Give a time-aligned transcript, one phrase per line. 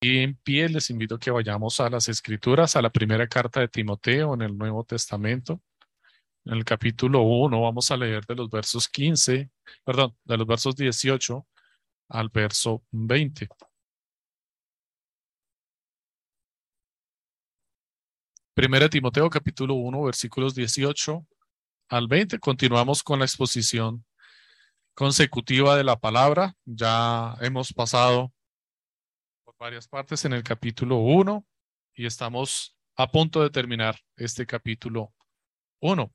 [0.00, 3.68] Y en pie les invito que vayamos a las escrituras, a la primera carta de
[3.68, 5.62] Timoteo en el Nuevo Testamento.
[6.44, 9.50] En el capítulo 1 vamos a leer de los versos 15,
[9.84, 11.46] perdón, de los versos 18
[12.10, 13.48] al verso 20.
[18.54, 21.26] Primera Timoteo capítulo 1 versículos 18
[21.88, 22.38] al 20.
[22.38, 24.04] Continuamos con la exposición
[24.94, 26.54] consecutiva de la palabra.
[26.64, 28.32] Ya hemos pasado
[29.58, 31.46] varias partes en el capítulo 1
[31.94, 35.14] y estamos a punto de terminar este capítulo
[35.80, 36.12] 1.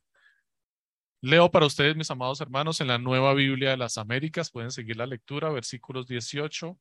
[1.21, 4.51] Leo para ustedes, mis amados hermanos, en la Nueva Biblia de las Américas.
[4.51, 6.77] Pueden seguir la lectura, versículos 18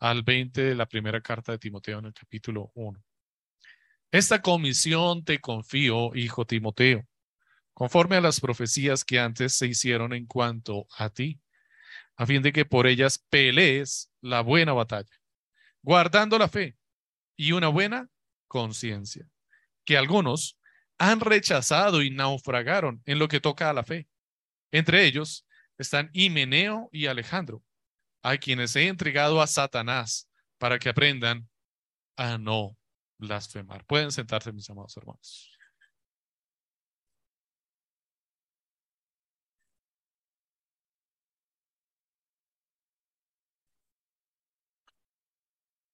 [0.00, 3.02] al 20 de la primera carta de Timoteo en el capítulo 1.
[4.10, 7.06] Esta comisión te confío, hijo Timoteo,
[7.74, 11.40] conforme a las profecías que antes se hicieron en cuanto a ti,
[12.16, 15.18] a fin de que por ellas pelees la buena batalla
[15.88, 16.76] guardando la fe
[17.34, 18.10] y una buena
[18.46, 19.26] conciencia,
[19.86, 20.58] que algunos
[20.98, 24.06] han rechazado y naufragaron en lo que toca a la fe.
[24.70, 25.46] Entre ellos
[25.78, 27.64] están Himeneo y Alejandro,
[28.22, 31.48] a quienes he entregado a Satanás para que aprendan
[32.18, 32.76] a no
[33.16, 33.86] blasfemar.
[33.86, 35.57] Pueden sentarse, mis amados hermanos.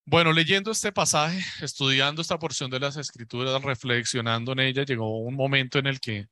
[0.06, 5.34] Bueno, leyendo este pasaje, estudiando esta porción de las escrituras, reflexionando en ella, llegó un
[5.34, 6.28] momento en el que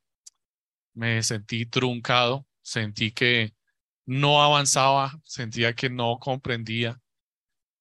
[0.95, 3.55] me sentí truncado, sentí que
[4.06, 7.00] no avanzaba, sentía que no comprendía.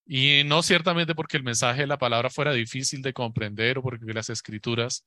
[0.06, 4.14] Y no ciertamente porque el mensaje de la palabra fuera difícil de comprender o porque
[4.14, 5.06] las escrituras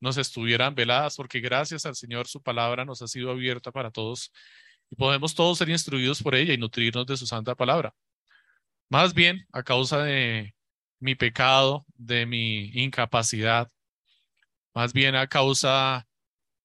[0.00, 4.32] nos estuvieran veladas, porque gracias al Señor su palabra nos ha sido abierta para todos
[4.90, 7.94] y podemos todos ser instruidos por ella y nutrirnos de su santa palabra.
[8.92, 10.54] Más bien a causa de
[11.00, 13.72] mi pecado, de mi incapacidad,
[14.74, 16.06] más bien a causa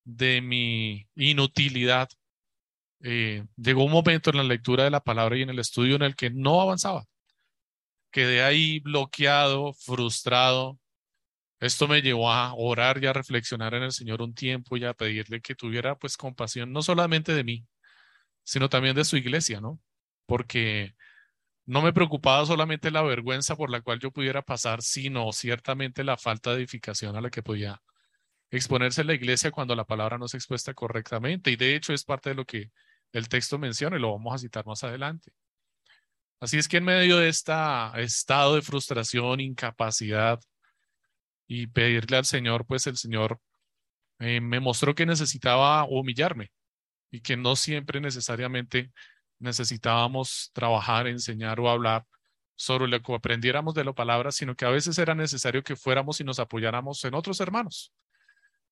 [0.03, 2.09] de mi inutilidad.
[3.02, 6.02] Eh, llegó un momento en la lectura de la palabra y en el estudio en
[6.02, 7.05] el que no avanzaba.
[8.11, 10.77] Quedé ahí bloqueado, frustrado.
[11.61, 14.93] Esto me llevó a orar y a reflexionar en el Señor un tiempo y a
[14.93, 17.66] pedirle que tuviera pues compasión no solamente de mí,
[18.43, 19.80] sino también de su iglesia, ¿no?
[20.26, 20.93] Porque
[21.67, 26.17] no me preocupaba solamente la vergüenza por la cual yo pudiera pasar, sino ciertamente la
[26.17, 27.82] falta de edificación a la que podía
[28.50, 31.52] exponerse la iglesia cuando la palabra no se expuesta correctamente.
[31.52, 32.72] Y de hecho es parte de lo que
[33.11, 35.33] el texto menciona y lo vamos a citar más adelante.
[36.39, 37.54] Así es que en medio de este
[37.98, 40.39] estado de frustración, incapacidad
[41.48, 43.42] y pedirle al Señor, pues el Señor
[44.20, 46.52] eh, me mostró que necesitaba humillarme
[47.11, 48.92] y que no siempre necesariamente
[49.39, 52.05] necesitábamos trabajar, enseñar o hablar
[52.55, 56.20] sobre lo que aprendiéramos de la palabra, sino que a veces era necesario que fuéramos
[56.20, 57.93] y nos apoyáramos en otros hermanos,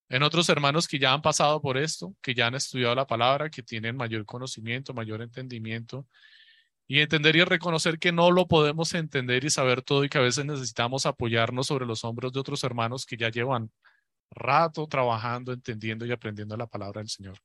[0.09, 3.49] en otros hermanos que ya han pasado por esto, que ya han estudiado la palabra,
[3.49, 6.07] que tienen mayor conocimiento, mayor entendimiento,
[6.87, 10.21] y entender y reconocer que no lo podemos entender y saber todo y que a
[10.21, 13.71] veces necesitamos apoyarnos sobre los hombros de otros hermanos que ya llevan
[14.31, 17.37] rato trabajando, entendiendo y aprendiendo la palabra del Señor.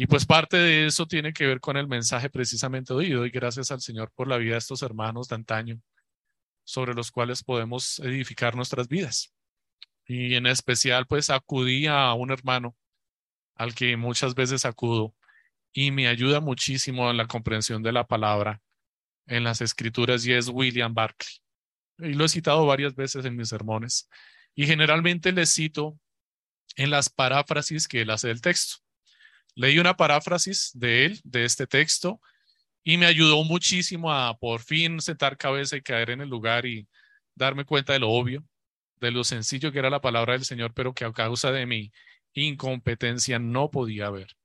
[0.00, 3.72] Y pues parte de eso tiene que ver con el mensaje precisamente oído y gracias
[3.72, 5.82] al Señor por la vida de estos hermanos de antaño
[6.62, 9.34] sobre los cuales podemos edificar nuestras vidas.
[10.06, 12.76] Y en especial pues acudí a un hermano
[13.56, 15.16] al que muchas veces acudo
[15.72, 18.62] y me ayuda muchísimo en la comprensión de la palabra
[19.26, 21.32] en las escrituras y es William Barclay.
[21.98, 24.08] Y lo he citado varias veces en mis sermones
[24.54, 25.98] y generalmente le cito
[26.76, 28.76] en las paráfrasis que él hace del texto.
[29.54, 32.20] Leí una paráfrasis de él, de este texto,
[32.84, 36.88] y me ayudó muchísimo a por fin sentar cabeza y caer en el lugar y
[37.34, 38.44] darme cuenta de lo obvio,
[39.00, 41.92] de lo sencillo que era la palabra del Señor, pero que a causa de mi
[42.32, 44.36] incompetencia no podía ver.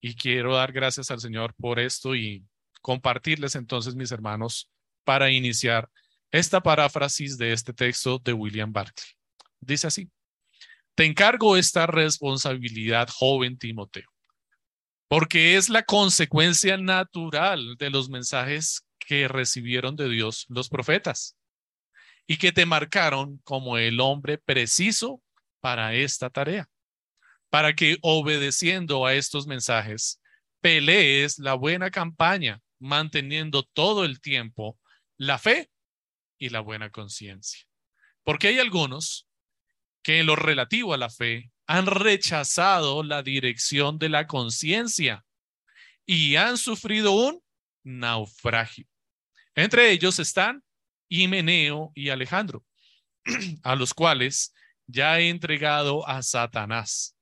[0.00, 2.44] Y quiero dar gracias al Señor por esto y
[2.80, 4.70] compartirles entonces, mis hermanos,
[5.04, 5.90] para iniciar
[6.30, 9.08] esta paráfrasis de este texto de William Barclay.
[9.60, 10.08] Dice así,
[10.94, 14.10] te encargo esta responsabilidad, joven Timoteo
[15.10, 21.36] porque es la consecuencia natural de los mensajes que recibieron de Dios los profetas
[22.28, 25.20] y que te marcaron como el hombre preciso
[25.58, 26.70] para esta tarea,
[27.48, 30.20] para que obedeciendo a estos mensajes
[30.60, 34.78] pelees la buena campaña, manteniendo todo el tiempo
[35.16, 35.72] la fe
[36.38, 37.66] y la buena conciencia.
[38.22, 39.26] Porque hay algunos
[40.02, 45.24] que en lo relativo a la fe han rechazado la dirección de la conciencia
[46.04, 47.42] y han sufrido un
[47.84, 48.86] naufragio.
[49.54, 50.64] Entre ellos están
[51.08, 52.64] Himeneo y Alejandro,
[53.62, 54.54] a los cuales
[54.86, 57.16] ya he entregado a Satanás,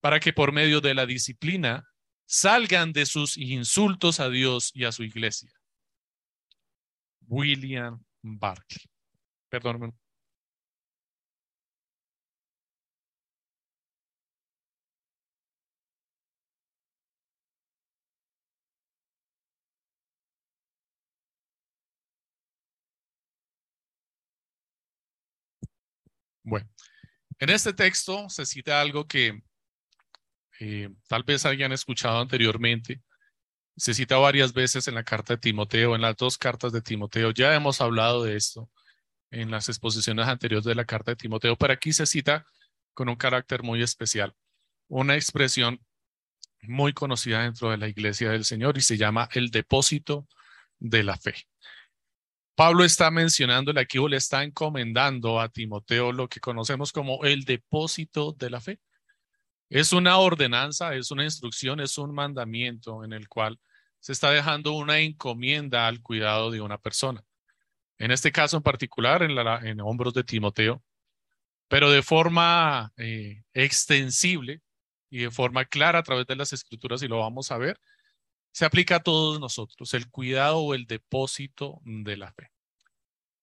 [0.00, 1.86] para que por medio de la disciplina
[2.26, 5.52] salgan de sus insultos a Dios y a su iglesia.
[7.26, 8.84] William Barclay.
[9.48, 9.92] Perdóname.
[26.42, 26.68] Bueno,
[27.38, 29.42] en este texto se cita algo que
[30.60, 33.02] eh, tal vez hayan escuchado anteriormente.
[33.76, 37.30] Se cita varias veces en la carta de Timoteo, en las dos cartas de Timoteo.
[37.30, 38.70] Ya hemos hablado de esto
[39.30, 42.44] en las exposiciones anteriores de la carta de Timoteo, pero aquí se cita
[42.94, 44.34] con un carácter muy especial,
[44.88, 45.80] una expresión
[46.62, 50.28] muy conocida dentro de la iglesia del Señor y se llama el depósito
[50.78, 51.34] de la fe.
[52.54, 57.44] Pablo está mencionando aquí o le está encomendando a Timoteo lo que conocemos como el
[57.44, 58.78] depósito de la fe.
[59.70, 63.58] Es una ordenanza, es una instrucción, es un mandamiento en el cual
[64.00, 67.24] se está dejando una encomienda al cuidado de una persona.
[67.98, 70.82] En este caso en particular, en, la, hombros de Timoteo,
[71.68, 74.60] pero de forma eh, extensible
[75.08, 77.80] y de forma clara a través de las escrituras, y lo vamos a ver,
[78.52, 82.52] se aplica a todos nosotros, el cuidado o el depósito de la fe.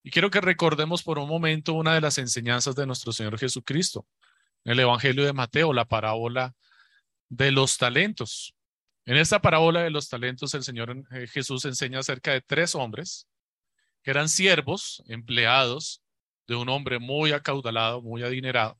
[0.03, 4.07] Y quiero que recordemos por un momento una de las enseñanzas de nuestro Señor Jesucristo,
[4.63, 6.56] el Evangelio de Mateo, la parábola
[7.27, 8.56] de los talentos.
[9.06, 13.27] En esta parábola de los talentos, el Señor eh, Jesús enseña acerca de tres hombres
[14.03, 16.01] que eran siervos, empleados
[16.47, 18.79] de un hombre muy acaudalado, muy adinerado.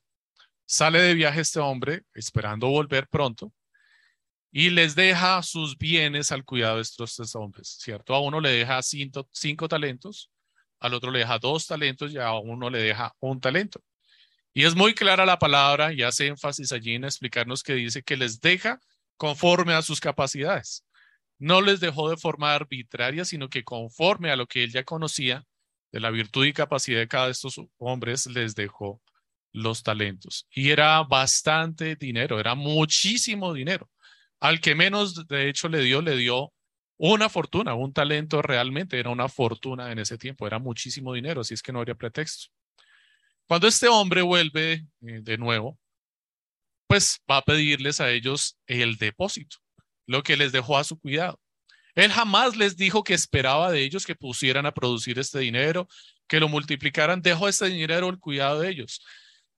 [0.65, 3.51] Sale de viaje este hombre, esperando volver pronto,
[4.51, 8.15] y les deja sus bienes al cuidado de estos tres hombres, ¿cierto?
[8.15, 10.31] A uno le deja cinco, talentos,
[10.79, 13.81] al otro le deja dos talentos y a uno le deja un talento.
[14.53, 18.17] Y es muy clara la palabra y hace énfasis allí en explicarnos que dice que
[18.17, 18.79] les deja
[19.17, 20.83] conforme a sus capacidades.
[21.37, 25.45] No les dejó de forma arbitraria, sino que conforme a lo que él ya conocía
[25.91, 29.01] de la virtud y capacidad de cada de estos hombres, les dejó
[29.51, 30.47] los talentos.
[30.51, 33.89] Y era bastante dinero, era muchísimo dinero.
[34.39, 36.53] Al que menos, de hecho, le dio, le dio
[36.97, 41.53] una fortuna, un talento realmente, era una fortuna en ese tiempo, era muchísimo dinero, así
[41.53, 42.47] es que no habría pretexto.
[43.47, 45.80] Cuando este hombre vuelve eh, de nuevo,
[46.88, 49.57] pues va a pedirles a ellos el depósito,
[50.07, 51.39] lo que les dejó a su cuidado.
[51.95, 55.88] Él jamás les dijo que esperaba de ellos que pusieran a producir este dinero,
[56.27, 59.01] que lo multiplicaran, dejó este dinero al cuidado de ellos.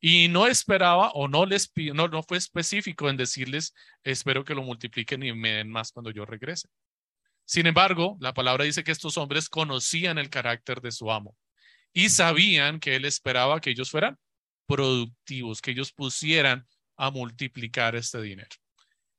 [0.04, 4.64] Y no esperaba o no les no, no fue específico en decirles, espero que lo
[4.64, 6.68] multipliquen y me den más cuando yo regrese.
[7.46, 11.38] Sin embargo, la palabra dice que estos hombres conocían el carácter de su amo
[11.94, 14.18] y sabían que él esperaba que ellos fueran
[14.66, 16.66] productivos, que ellos pusieran
[16.98, 18.50] a multiplicar este dinero.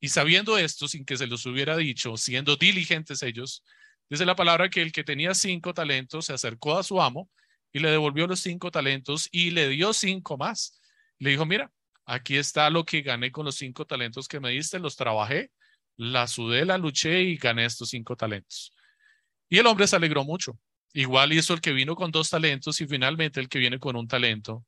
[0.01, 3.63] Y sabiendo esto, sin que se los hubiera dicho, siendo diligentes ellos,
[4.11, 7.31] dice la palabra que el que tenía cinco talentos se acercó a su amo
[7.73, 10.81] y le devolvió los cinco talentos y le dio cinco más.
[11.19, 11.73] Le dijo, mira,
[12.05, 15.51] aquí está lo que gané con los cinco talentos que me diste, los trabajé,
[15.97, 18.75] la sudé, la luché y gané estos cinco talentos.
[19.49, 20.59] Y el hombre se alegró mucho.
[20.93, 24.07] Igual hizo el que vino con dos talentos y finalmente el que viene con un
[24.07, 24.65] talento.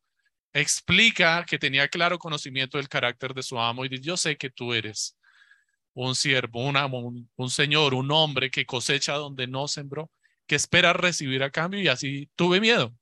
[0.53, 4.51] Explica que tenía claro conocimiento del carácter de su amo y dice, yo sé que
[4.51, 5.19] tú eres
[5.93, 10.11] un siervo, un amo, un señor, un hombre que cosecha donde no sembró
[10.47, 12.95] que espera recibir a cambio y así tuve miedo.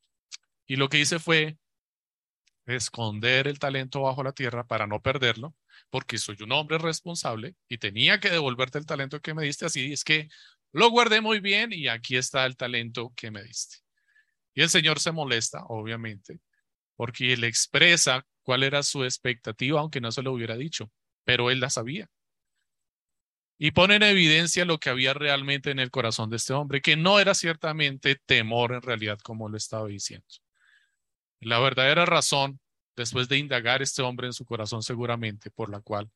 [0.67, 1.59] Y lo que hice fue
[2.67, 5.55] esconder el talento bajo la tierra para no perderlo,
[5.91, 9.67] porque soy un hombre responsable y tenía que devolverte el talento que me diste.
[9.67, 10.29] Así es que
[10.73, 13.79] lo guardé muy bien y aquí está el talento que me diste.
[14.55, 16.41] Y el Señor se molesta, obviamente,
[16.97, 20.91] porque él expresa cuál era su expectativa, aunque no se lo hubiera dicho,
[21.25, 22.09] pero él la sabía
[23.65, 26.97] y pone en evidencia lo que había realmente en el corazón de este hombre, que
[26.97, 30.27] no era ciertamente temor en realidad, como lo estaba diciendo.
[31.39, 32.59] La verdadera razón,
[32.97, 36.11] después de indagar este hombre en su corazón seguramente, por la cual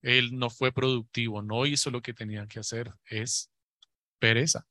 [0.00, 3.50] él no fue productivo, no hizo lo que tenía que hacer, es
[4.20, 4.64] pereza.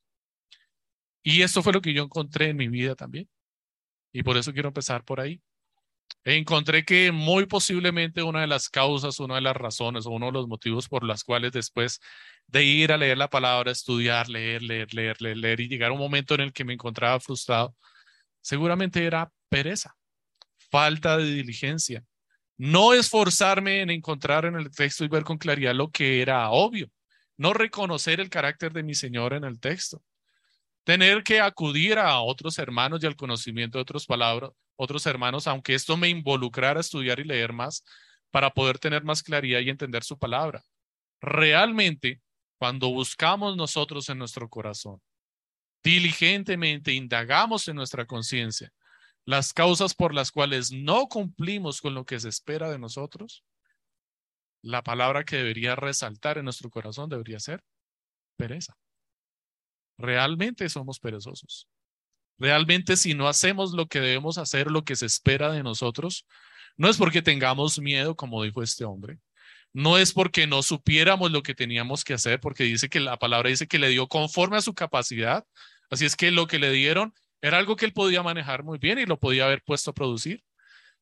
[1.22, 3.28] Y esto fue lo que yo encontré en mi vida también.
[4.10, 5.42] Y por eso quiero empezar por ahí
[6.24, 10.32] encontré que muy posiblemente una de las causas, una de las razones o uno de
[10.32, 12.00] los motivos por las cuales después
[12.48, 15.94] de ir a leer la palabra, estudiar, leer, leer, leer, leer, leer y llegar a
[15.94, 17.76] un momento en el que me encontraba frustrado,
[18.40, 19.96] seguramente era pereza,
[20.70, 22.04] falta de diligencia,
[22.56, 26.88] no esforzarme en encontrar en el texto y ver con claridad lo que era obvio,
[27.36, 30.02] no reconocer el carácter de mi Señor en el texto.
[30.86, 35.74] Tener que acudir a otros hermanos y al conocimiento de otros palabras, otros hermanos, aunque
[35.74, 37.84] esto me involucrara estudiar y leer más
[38.30, 40.62] para poder tener más claridad y entender su palabra.
[41.20, 42.22] Realmente,
[42.56, 45.02] cuando buscamos nosotros en nuestro corazón,
[45.82, 48.72] diligentemente indagamos en nuestra conciencia
[49.24, 53.42] las causas por las cuales no cumplimos con lo que se espera de nosotros,
[54.62, 57.64] la palabra que debería resaltar en nuestro corazón debería ser
[58.36, 58.76] pereza.
[59.98, 61.68] Realmente somos perezosos.
[62.38, 66.26] Realmente si no hacemos lo que debemos hacer, lo que se espera de nosotros,
[66.76, 69.18] no es porque tengamos miedo, como dijo este hombre,
[69.72, 73.50] no es porque no supiéramos lo que teníamos que hacer, porque dice que la palabra
[73.50, 75.44] dice que le dio conforme a su capacidad,
[75.90, 78.98] así es que lo que le dieron era algo que él podía manejar muy bien
[78.98, 80.42] y lo podía haber puesto a producir.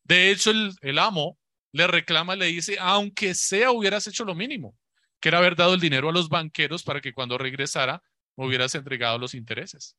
[0.02, 1.38] De hecho, el, amo
[1.72, 4.76] le reclama, le dice, aunque sea hubieras hecho lo mínimo,
[5.20, 8.02] que era haber dado el dinero a los banqueros para que cuando regresara
[8.36, 9.96] hubieras entregado los intereses.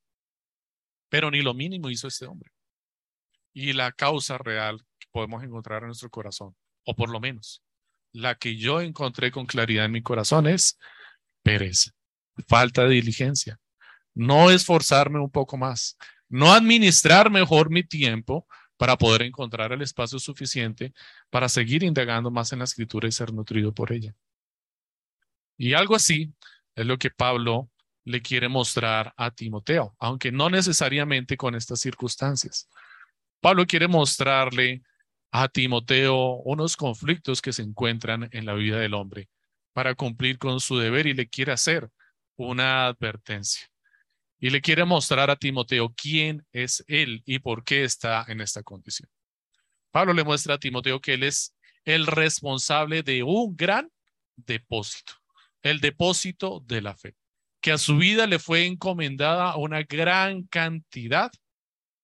[1.10, 2.52] Pero ni lo mínimo hizo este hombre.
[3.54, 7.64] Y la causa real que podemos encontrar en nuestro corazón, o por lo menos
[8.16, 10.80] la que yo encontré con claridad en mi corazón es
[11.44, 11.92] pereza,
[12.48, 13.60] falta de diligencia,
[14.14, 15.98] no esforzarme un poco más,
[16.30, 20.94] no administrar mejor mi tiempo para poder encontrar el espacio suficiente
[21.30, 24.16] para seguir indagando más en la escritura y ser nutrido por ella.
[25.58, 26.34] Y algo así
[26.76, 27.70] es lo que Pablo
[28.06, 32.70] le quiere mostrar a Timoteo, aunque no necesariamente con estas circunstancias.
[33.42, 34.84] Pablo quiere mostrarle
[35.32, 39.28] a Timoteo unos conflictos que se encuentran en la vida del hombre
[39.74, 41.90] para cumplir con su deber y le quiere hacer
[42.38, 43.68] una advertencia.
[44.40, 48.62] Y le quiere mostrar a Timoteo quién es él y por qué está en esta
[48.62, 49.10] condición.
[49.92, 53.90] Pablo le muestra a Timoteo que él es el responsable de un gran
[54.36, 55.14] depósito,
[55.64, 57.16] el depósito de la fe
[57.66, 61.32] que a su vida le fue encomendada una gran cantidad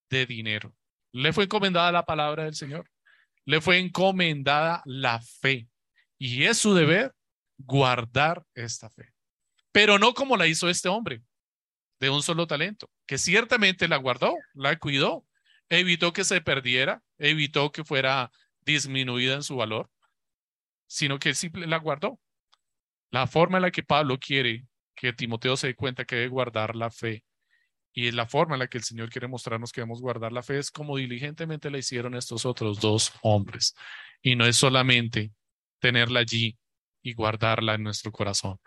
[0.10, 0.76] de dinero.
[1.12, 2.90] Le fue encomendada la palabra del Señor.
[3.46, 5.70] Le fue encomendada la fe.
[6.18, 7.14] Y es su deber
[7.60, 9.14] guardar esta fe.
[9.72, 11.22] Pero no como la hizo este hombre,
[12.00, 15.28] de un solo talento, que ciertamente la guardó, la cuidó,
[15.70, 19.92] evitó que se perdiera, evitó que fuera disminuida en su valor,
[20.88, 22.20] sino que simple la guardó.
[23.12, 24.66] La forma en la que Pablo quiere
[25.02, 27.26] que Timoteo se dé cuenta que debe guardar la fe.
[27.92, 30.60] Y la forma en la que el Señor quiere mostrarnos que debemos guardar la fe
[30.60, 33.74] es como diligentemente la hicieron estos otros dos hombres.
[34.22, 35.34] Y no es solamente
[35.80, 36.56] tenerla allí
[37.02, 38.60] y guardarla en nuestro corazón.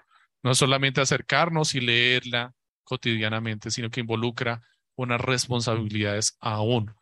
[0.42, 4.60] No es solamente acercarnos y leerla cotidianamente, sino que involucra
[4.96, 6.92] unas responsabilidades aún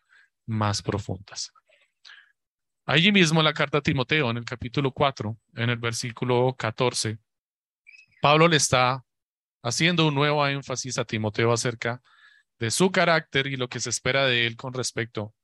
[0.44, 1.50] más profundas.
[2.84, 7.16] Allí mismo la carta a Timoteo, en el capítulo 4, en el versículo 14,
[8.20, 9.02] Pablo le está
[9.62, 12.02] haciendo un nuevo énfasis a Timoteo acerca
[12.59, 15.35] de su carácter y lo que se espera de él con respecto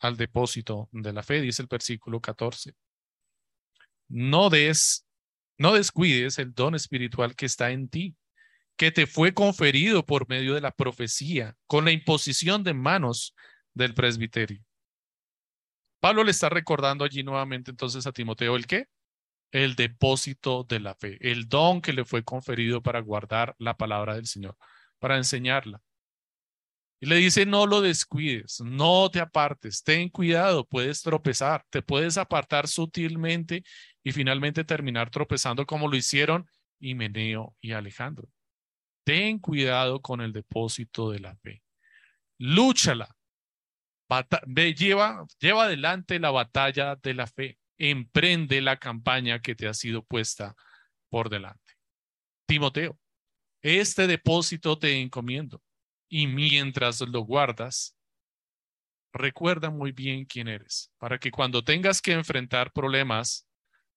[0.00, 2.74] al depósito de la fe, dice el versículo 14.
[4.08, 5.06] No des,
[5.58, 8.16] no descuides el don espiritual que está en ti,
[8.76, 13.34] que te fue conferido por medio de la profecía, con la imposición de manos
[13.74, 14.62] del presbiterio.
[16.00, 18.86] Pablo le está recordando allí nuevamente entonces a Timoteo el qué?
[19.52, 24.14] El depósito de la fe, el don que le fue conferido para guardar la palabra
[24.14, 24.56] del Señor,
[24.98, 25.82] para enseñarla.
[27.00, 32.18] Y le dice, no lo descuides, no te apartes, ten cuidado, puedes tropezar, te puedes
[32.18, 33.62] apartar sutilmente
[34.02, 36.48] y finalmente terminar tropezando como lo hicieron
[36.80, 38.28] Himeneo y Alejandro.
[39.04, 41.62] Ten cuidado con el depósito de la fe.
[42.36, 43.08] Lúchala.
[44.76, 50.04] lleva, lleva adelante la batalla de la fe emprende la campaña que te ha sido
[50.04, 50.54] puesta
[51.08, 51.74] por delante.
[52.46, 52.98] Timoteo,
[53.62, 55.62] este depósito te encomiendo
[56.08, 57.96] y mientras lo guardas,
[59.12, 63.46] recuerda muy bien quién eres, para que cuando tengas que enfrentar problemas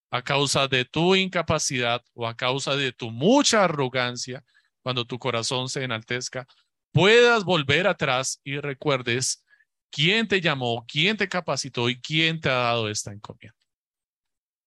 [0.10, 4.44] a causa de tu incapacidad o a causa de tu mucha arrogancia,
[4.82, 6.48] cuando tu corazón se enaltezca,
[6.92, 9.46] puedas volver atrás y recuerdes
[9.90, 13.61] quién te llamó, quién te capacitó y quién te ha dado esta encomienda.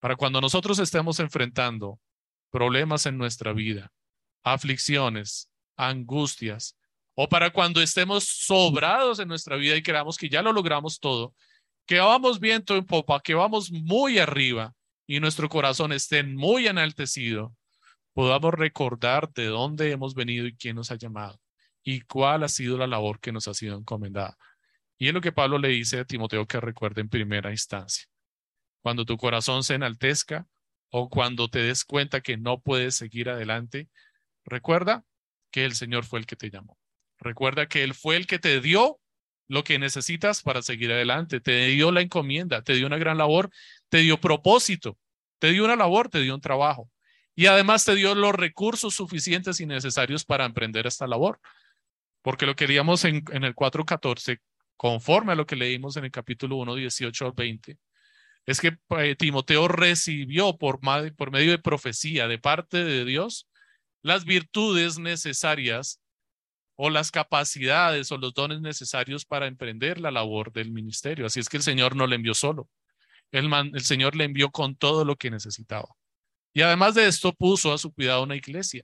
[0.05, 1.99] Para cuando nosotros estemos enfrentando
[2.51, 3.91] problemas en nuestra vida,
[4.43, 6.77] aflicciones, angustias,
[7.15, 11.33] o para cuando estemos sobrados en nuestra vida y creamos que ya lo logramos todo,
[11.87, 14.75] que vamos viento en popa, que vamos muy arriba
[15.07, 17.55] y nuestro corazón esté muy enaltecido,
[18.13, 21.41] podamos recordar de dónde hemos venido y quién nos ha llamado
[21.81, 24.37] y cuál ha sido la labor que nos ha sido encomendada.
[24.99, 28.05] Y es lo que Pablo le dice a Timoteo que recuerde en primera instancia
[28.85, 30.45] cuando tu corazón se enaltezca
[30.91, 33.89] o cuando te des cuenta que no puedes seguir adelante,
[34.43, 35.03] recuerda
[35.49, 36.77] que el Señor fue el que te llamó.
[37.17, 38.99] Recuerda que Él fue el que te dio
[39.47, 43.49] lo que necesitas para seguir adelante, te dio la encomienda, te dio una gran labor,
[43.89, 44.99] te dio propósito,
[45.39, 46.91] te dio una labor, te dio un trabajo
[47.33, 51.39] y además te dio los recursos suficientes y necesarios para emprender esta labor.
[52.21, 54.41] Porque lo que leíamos en, en el 4.14,
[54.77, 57.79] conforme a lo que leímos en el capítulo 1, 18 al 20,
[58.45, 63.47] es que eh, Timoteo recibió por, medio de profecía de parte de Dios
[64.03, 65.99] las virtudes necesarias
[66.75, 71.25] o las capacidades o los dones necesarios para emprender la labor del ministerio.
[71.25, 72.69] Así es que el Señor no le envió solo.
[73.31, 75.87] El, el Señor le envió con todo lo que necesitaba.
[76.53, 78.83] Y además de esto puso a su cuidado una iglesia.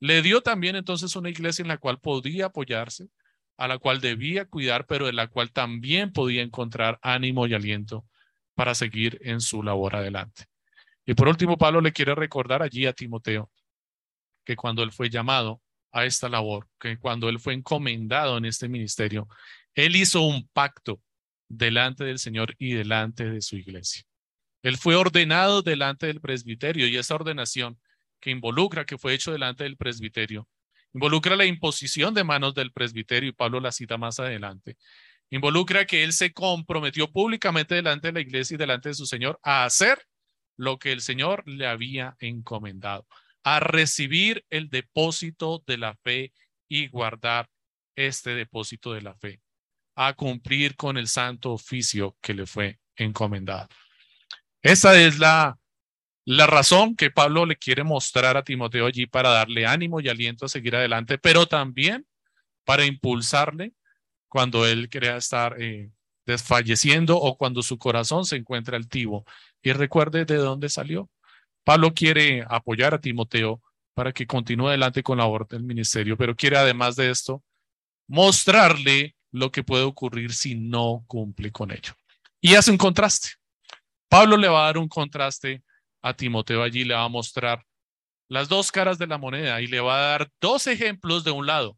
[0.00, 3.08] Le dio también entonces una iglesia en la cual podía apoyarse,
[3.56, 8.04] a la cual debía cuidar, pero en la cual también podía encontrar ánimo y aliento
[8.54, 10.44] para seguir en su labor adelante.
[11.04, 13.50] Y por último, Pablo le quiere recordar allí a Timoteo
[14.44, 18.68] que cuando él fue llamado a esta labor, que cuando él fue encomendado en este
[18.68, 19.28] ministerio,
[19.74, 21.00] él hizo un pacto
[21.48, 24.02] delante del Señor y delante de su iglesia.
[24.62, 27.78] Él fue ordenado delante del presbiterio y esa ordenación
[28.20, 30.48] que involucra, que fue hecho delante del presbiterio,
[30.94, 34.76] involucra la imposición de manos del presbiterio y Pablo la cita más adelante
[35.32, 39.40] involucra que él se comprometió públicamente delante de la iglesia y delante de su Señor
[39.42, 40.06] a hacer
[40.58, 43.06] lo que el Señor le había encomendado,
[43.42, 46.34] a recibir el depósito de la fe
[46.68, 47.48] y guardar
[47.96, 49.40] este depósito de la fe,
[49.96, 53.68] a cumplir con el santo oficio que le fue encomendado.
[54.60, 55.58] Esa es la,
[56.26, 60.44] la razón que Pablo le quiere mostrar a Timoteo allí para darle ánimo y aliento
[60.44, 62.06] a seguir adelante, pero también
[62.64, 63.72] para impulsarle
[64.32, 65.90] cuando él crea estar eh,
[66.24, 69.26] desfalleciendo o cuando su corazón se encuentra altivo.
[69.62, 71.10] Y recuerde de dónde salió.
[71.64, 73.60] Pablo quiere apoyar a Timoteo
[73.92, 77.44] para que continúe adelante con la labor del ministerio, pero quiere además de esto
[78.08, 81.92] mostrarle lo que puede ocurrir si no cumple con ello.
[82.40, 83.32] Y hace un contraste.
[84.08, 85.62] Pablo le va a dar un contraste
[86.00, 87.66] a Timoteo allí, le va a mostrar
[88.30, 91.46] las dos caras de la moneda y le va a dar dos ejemplos de un
[91.46, 91.76] lado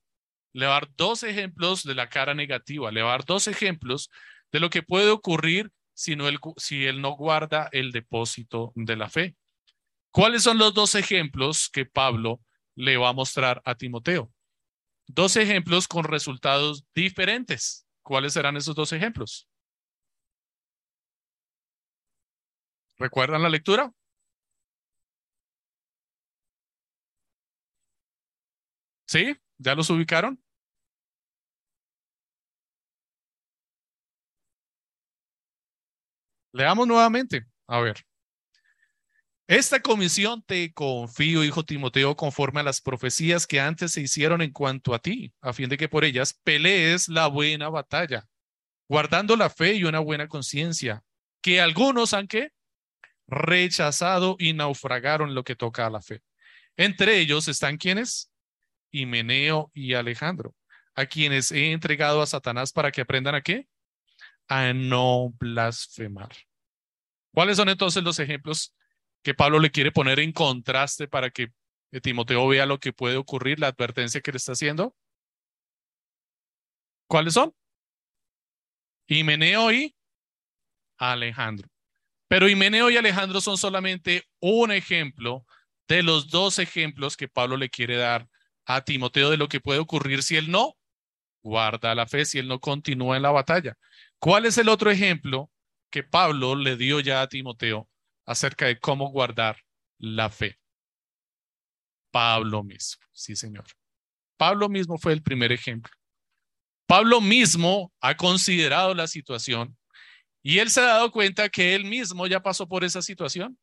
[0.55, 4.09] le va dos ejemplos de la cara negativa, le va a dar dos ejemplos
[4.53, 8.97] de lo que puede ocurrir si, no él, si él no guarda el depósito de
[8.97, 9.37] la fe.
[10.12, 12.40] ¿Cuáles son los dos ejemplos que Pablo
[12.77, 14.33] le va a mostrar a Timoteo?
[15.09, 17.87] Dos ejemplos con resultados diferentes.
[18.03, 19.49] ¿Cuáles serán esos dos ejemplos?
[22.97, 23.93] ¿Recuerdan la lectura?
[29.07, 29.37] ¿Sí?
[29.59, 30.43] ¿Ya los ubicaron?
[36.55, 37.45] Leamos nuevamente.
[37.67, 37.97] A ver.
[39.49, 44.53] Esta comisión te confío, hijo Timoteo, conforme a las profecías que antes se hicieron en
[44.53, 48.25] cuanto a ti, a fin de que por ellas pelees la buena batalla,
[48.88, 51.03] guardando la fe y una buena conciencia,
[51.43, 52.29] que algunos han
[53.27, 56.23] rechazado y naufragaron lo que toca a la fe.
[56.77, 58.31] Entre ellos están quienes,
[58.93, 60.55] Himeneo y Alejandro,
[60.95, 63.67] a quienes he entregado a Satanás para que aprendan a qué?
[64.48, 66.35] A no blasfemar.
[67.33, 68.74] ¿Cuáles son entonces los ejemplos
[69.22, 71.52] que Pablo le quiere poner en contraste para que
[72.02, 74.94] Timoteo vea lo que puede ocurrir, la advertencia que le está haciendo?
[77.09, 77.54] ¿Cuáles son?
[79.07, 79.94] Himeneo y
[80.96, 81.68] Alejandro.
[82.28, 85.44] Pero Himeneo y Alejandro son solamente un ejemplo
[85.87, 88.28] de los dos ejemplos que Pablo le quiere dar
[88.64, 90.76] a Timoteo de lo que puede ocurrir si él no
[91.42, 93.76] guarda la fe, si él no continúa en la batalla.
[94.24, 95.52] ¿Cuál es el otro ejemplo
[95.90, 97.90] que Pablo le dio ya a Timoteo
[98.24, 99.58] acerca de cómo guardar
[99.98, 100.58] la fe?
[102.10, 103.66] Pablo mismo, sí señor.
[104.38, 105.92] Pablo mismo fue el primer ejemplo.
[106.87, 109.76] Pablo mismo ha considerado la situación
[110.42, 113.58] y él se ha dado cuenta que él mismo ya pasó por esa situación.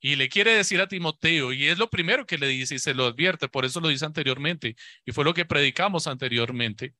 [0.00, 2.94] Y le quiere decir a Timoteo, y es lo primero que le dice y se
[2.94, 6.96] lo advierte, por eso lo dice anteriormente, y fue lo que predicamos anteriormente,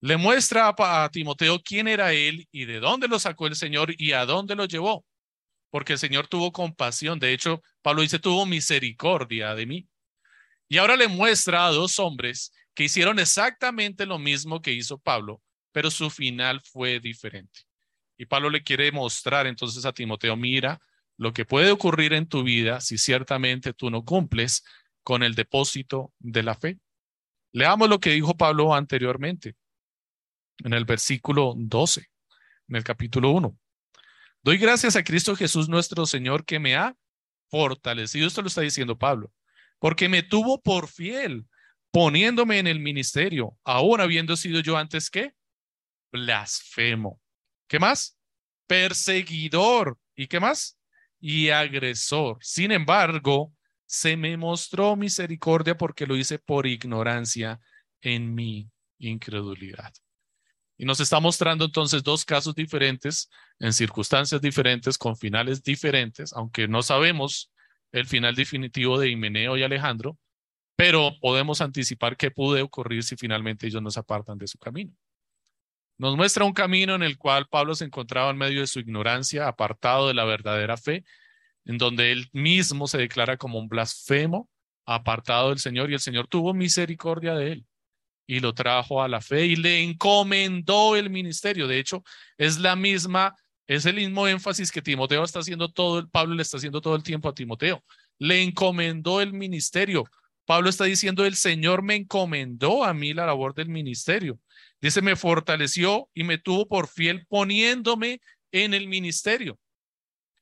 [0.00, 4.12] le muestra a, Timoteo quién era él y de dónde lo sacó el Señor y
[4.12, 5.04] a dónde lo llevó.
[5.70, 7.18] Porque el Señor tuvo compasión.
[7.18, 9.88] De hecho, Pablo dice, tuvo misericordia de mí.
[10.68, 15.42] Y ahora le muestra a dos hombres que hicieron exactamente lo mismo que hizo Pablo,
[15.72, 17.62] pero su final fue diferente.
[18.16, 20.80] Y Pablo le quiere mostrar entonces a Timoteo, mira
[21.16, 24.64] lo que puede ocurrir en tu vida si ciertamente tú no cumples
[25.02, 26.78] con el depósito de la fe.
[27.52, 29.56] Leamos lo que dijo Pablo anteriormente
[30.64, 32.06] en el versículo 12,
[32.68, 33.56] en el capítulo 1.
[34.42, 36.96] Doy gracias a Cristo Jesús nuestro Señor que me ha
[37.50, 38.26] fortalecido.
[38.26, 39.32] Esto lo está diciendo Pablo,
[39.78, 41.46] porque me tuvo por fiel
[41.90, 45.32] poniéndome en el ministerio, aún habiendo sido yo antes que
[46.12, 47.20] blasfemo.
[47.66, 48.18] ¿Qué más?
[48.66, 49.98] Perseguidor.
[50.14, 50.78] ¿Y qué más?
[51.20, 52.38] Y agresor.
[52.40, 53.52] Sin embargo,
[53.86, 57.60] se me mostró misericordia porque lo hice por ignorancia
[58.00, 59.92] en mi incredulidad.
[60.80, 66.68] Y nos está mostrando entonces dos casos diferentes, en circunstancias diferentes, con finales diferentes, aunque
[66.68, 67.50] no sabemos
[67.90, 70.16] el final definitivo de Himeneo y Alejandro,
[70.76, 74.92] pero podemos anticipar qué puede ocurrir si finalmente ellos nos apartan de su camino.
[75.98, 79.48] Nos muestra un camino en el cual Pablo se encontraba en medio de su ignorancia,
[79.48, 81.04] apartado de la verdadera fe,
[81.64, 84.48] en donde él mismo se declara como un blasfemo,
[84.86, 87.67] apartado del Señor, y el Señor tuvo misericordia de él
[88.28, 91.66] y lo trajo a la fe y le encomendó el ministerio.
[91.66, 92.04] De hecho,
[92.36, 93.34] es la misma,
[93.66, 97.02] es el mismo énfasis que Timoteo está haciendo todo, Pablo le está haciendo todo el
[97.02, 97.82] tiempo a Timoteo.
[98.18, 100.04] Le encomendó el ministerio.
[100.44, 104.38] Pablo está diciendo, el Señor me encomendó a mí la labor del ministerio.
[104.78, 108.20] Dice, me fortaleció y me tuvo por fiel poniéndome
[108.52, 109.58] en el ministerio.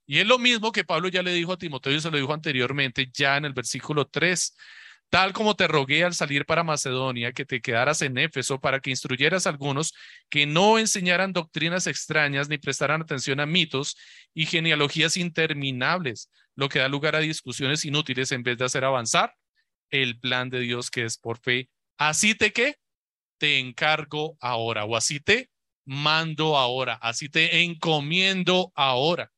[0.06, 2.34] Y es lo mismo que Pablo ya le dijo a Timoteo y se lo dijo
[2.34, 4.56] anteriormente, ya en el versículo 3
[5.10, 8.90] tal como te rogué al salir para Macedonia, que te quedaras en Éfeso para que
[8.90, 9.94] instruyeras a algunos
[10.28, 13.96] que no enseñaran doctrinas extrañas ni prestaran atención a mitos
[14.34, 19.34] y genealogías interminables, lo que da lugar a discusiones inútiles en vez de hacer avanzar
[19.90, 21.70] el plan de Dios que es por fe.
[21.96, 22.76] Así te que
[23.38, 25.50] te encargo ahora o así te
[25.84, 29.30] mando ahora, así te encomiendo ahora.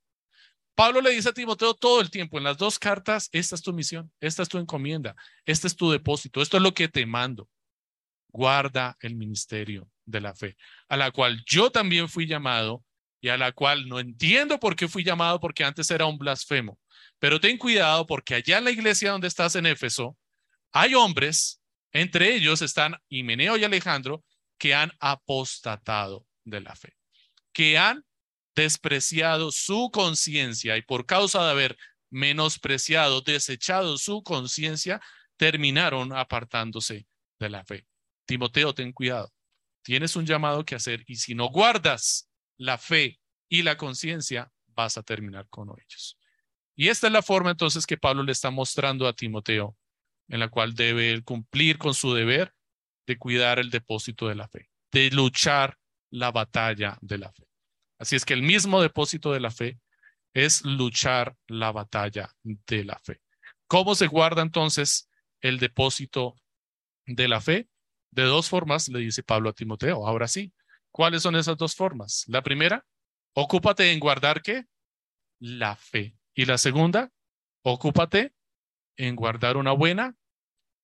[0.79, 3.73] Pablo le dice a Timoteo todo el tiempo en las dos cartas, esta es tu
[3.73, 7.49] misión, esta es tu encomienda, este es tu depósito, esto es lo que te mando.
[8.29, 10.57] Guarda el ministerio de la fe,
[10.89, 12.85] a la cual yo también fui llamado
[13.21, 16.79] y a la cual no entiendo por qué fui llamado porque antes era un blasfemo.
[17.19, 20.17] Pero ten cuidado porque allá en la iglesia donde estás en Éfeso
[20.71, 21.61] hay hombres,
[21.91, 24.23] entre ellos están Himeneo y Alejandro,
[24.57, 26.95] que han apostatado de la fe,
[27.53, 28.05] que han
[28.59, 31.79] despreciado su conciencia y por causa de haber
[32.11, 35.01] menospreciado, desechado su conciencia,
[35.37, 37.07] terminaron apartándose
[37.39, 37.87] de la fe.
[38.27, 39.33] Timoteo, ten cuidado.
[39.83, 44.99] Tienes un llamado que hacer y si no guardas la fe y la conciencia, vas
[44.99, 46.19] a terminar con ellos.
[46.75, 49.77] Y esta es la forma entonces que Pablo le está mostrando a Timoteo,
[50.27, 52.53] en la cual debe cumplir con su deber
[53.07, 55.79] de cuidar el depósito de la fe, de luchar
[56.11, 57.48] la batalla de la fe.
[57.99, 59.79] Así es que el mismo depósito de la fe
[60.35, 63.21] es luchar la batalla de la fe.
[63.67, 65.09] ¿Cómo se guarda entonces
[65.41, 66.37] el depósito
[67.07, 67.69] de la fe?
[68.11, 70.07] De dos formas, le dice Pablo a Timoteo.
[70.07, 70.53] Ahora sí,
[70.91, 72.25] ¿cuáles son esas dos formas?
[72.29, 72.87] La primera,
[73.35, 74.65] ocúpate en guardar qué?
[75.41, 76.17] La fe.
[76.35, 77.11] Y la segunda,
[77.63, 78.33] ocúpate
[78.97, 80.17] en guardar una buena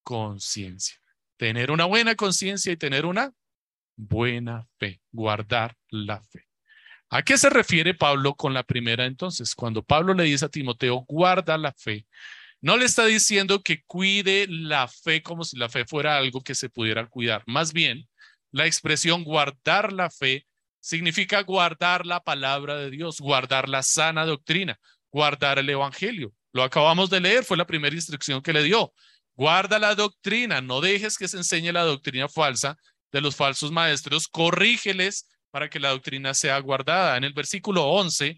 [0.03, 1.01] conciencia.
[1.37, 3.33] Tener una buena conciencia y tener una
[3.97, 5.01] buena fe.
[5.11, 6.47] Guardar la fe.
[7.11, 9.55] ¿A qué se refiere Pablo con la primera entonces?
[9.55, 12.07] Cuando Pablo le dice a Timoteo, guarda la fe,
[12.61, 16.55] no le está diciendo que cuide la fe como si la fe fuera algo que
[16.55, 17.43] se pudiera cuidar.
[17.47, 18.09] Más bien,
[18.53, 20.47] la expresión guardar la fe
[20.81, 26.33] significa guardar la palabra de Dios, guardar la sana doctrina, guardar el evangelio.
[26.53, 28.95] Lo acabamos de leer, fue la primera instrucción que le dio.
[29.35, 32.79] Guarda la doctrina, no dejes que se enseñe la doctrina falsa
[33.13, 37.17] de los falsos maestros, corrígeles para que la doctrina sea guardada.
[37.17, 38.37] En el versículo 11,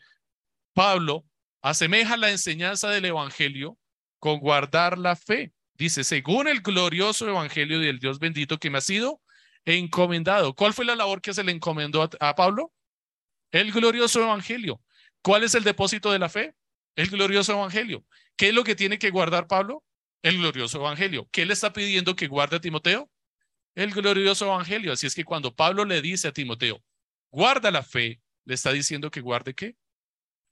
[0.74, 1.24] Pablo
[1.62, 3.78] asemeja la enseñanza del Evangelio
[4.18, 5.54] con guardar la fe.
[5.72, 9.22] Dice, según el glorioso Evangelio del Dios bendito que me ha sido
[9.64, 10.52] encomendado.
[10.54, 12.70] ¿Cuál fue la labor que se le encomendó a, a Pablo?
[13.50, 14.82] El glorioso Evangelio.
[15.22, 16.54] ¿Cuál es el depósito de la fe?
[16.96, 18.04] El glorioso Evangelio.
[18.36, 19.82] ¿Qué es lo que tiene que guardar Pablo?
[20.20, 21.26] El glorioso Evangelio.
[21.32, 23.10] ¿Qué le está pidiendo que guarde a Timoteo?
[23.74, 24.92] El glorioso Evangelio.
[24.92, 26.82] Así es que cuando Pablo le dice a Timoteo,
[27.36, 29.76] guarda la fe, le está diciendo que guarde qué?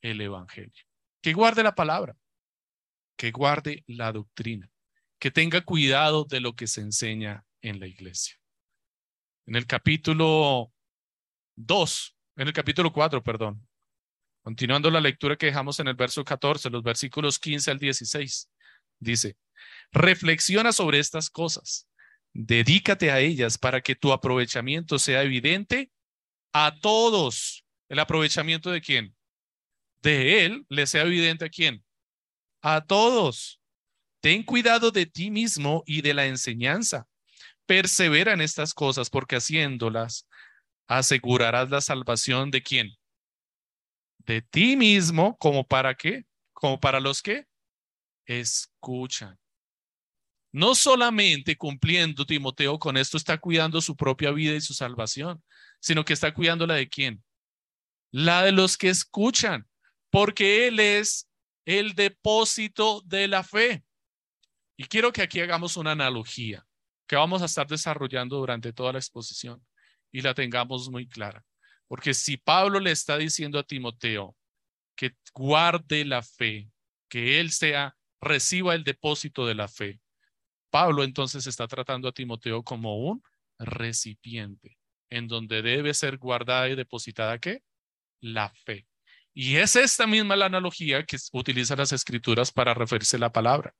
[0.02, 0.84] El Evangelio.
[1.22, 2.14] Que guarde la palabra,
[3.16, 4.70] que guarde la doctrina,
[5.18, 8.38] que tenga cuidado de lo que se enseña en la iglesia.
[9.46, 10.74] En el capítulo
[11.56, 13.66] 2, en el capítulo 4, perdón,
[14.42, 18.50] continuando la lectura que dejamos en el verso 14, los versículos 15 al 16,
[18.98, 19.38] dice,
[19.90, 21.88] reflexiona sobre estas cosas,
[22.34, 25.90] dedícate a ellas para que tu aprovechamiento sea evidente
[26.54, 27.66] a todos.
[27.88, 29.14] ¿El aprovechamiento de quién?
[30.00, 31.84] De él le sea evidente a quién?
[32.62, 33.60] A todos.
[34.20, 37.06] Ten cuidado de ti mismo y de la enseñanza.
[37.66, 40.26] Persevera en estas cosas porque haciéndolas
[40.86, 42.96] asegurarás la salvación de quién?
[44.18, 46.24] De ti mismo, como para qué?
[46.52, 47.46] Como para los que
[48.26, 49.38] escuchan.
[50.52, 55.42] no solamente cumpliendo Timoteo con esto está cuidando su propia vida y su salvación,
[55.84, 57.22] sino que está cuidando la de quién?
[58.10, 59.68] La de los que escuchan,
[60.08, 61.28] porque Él es
[61.66, 63.84] el depósito de la fe.
[64.78, 66.66] Y quiero que aquí hagamos una analogía
[67.06, 69.62] que vamos a estar desarrollando durante toda la exposición
[70.10, 71.44] y la tengamos muy clara.
[71.86, 74.34] Porque si Pablo le está diciendo a Timoteo
[74.96, 76.70] que guarde la fe,
[77.10, 80.00] que él sea, reciba el depósito de la fe,
[80.70, 83.22] Pablo entonces está tratando a Timoteo como un
[83.58, 84.78] recipiente
[85.16, 87.62] en donde debe ser guardada y depositada qué?
[88.20, 88.86] La fe.
[89.32, 93.74] Y es esta misma la analogía que utiliza las escrituras para referirse a la palabra.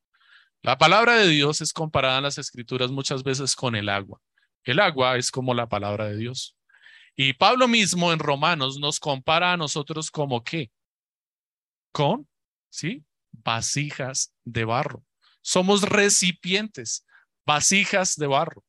[0.63, 4.21] La palabra de Dios es comparada en las escrituras muchas veces con el agua.
[4.63, 6.57] El agua es como la palabra de Dios.
[7.17, 10.71] Y Pablo mismo en Romanos nos compara a nosotros como qué?
[11.93, 12.29] Con,
[12.71, 13.05] ¿sí?
[13.31, 15.05] Vasijas de barro.
[15.43, 17.07] Somos recipientes,
[17.45, 18.65] vasijas de barro.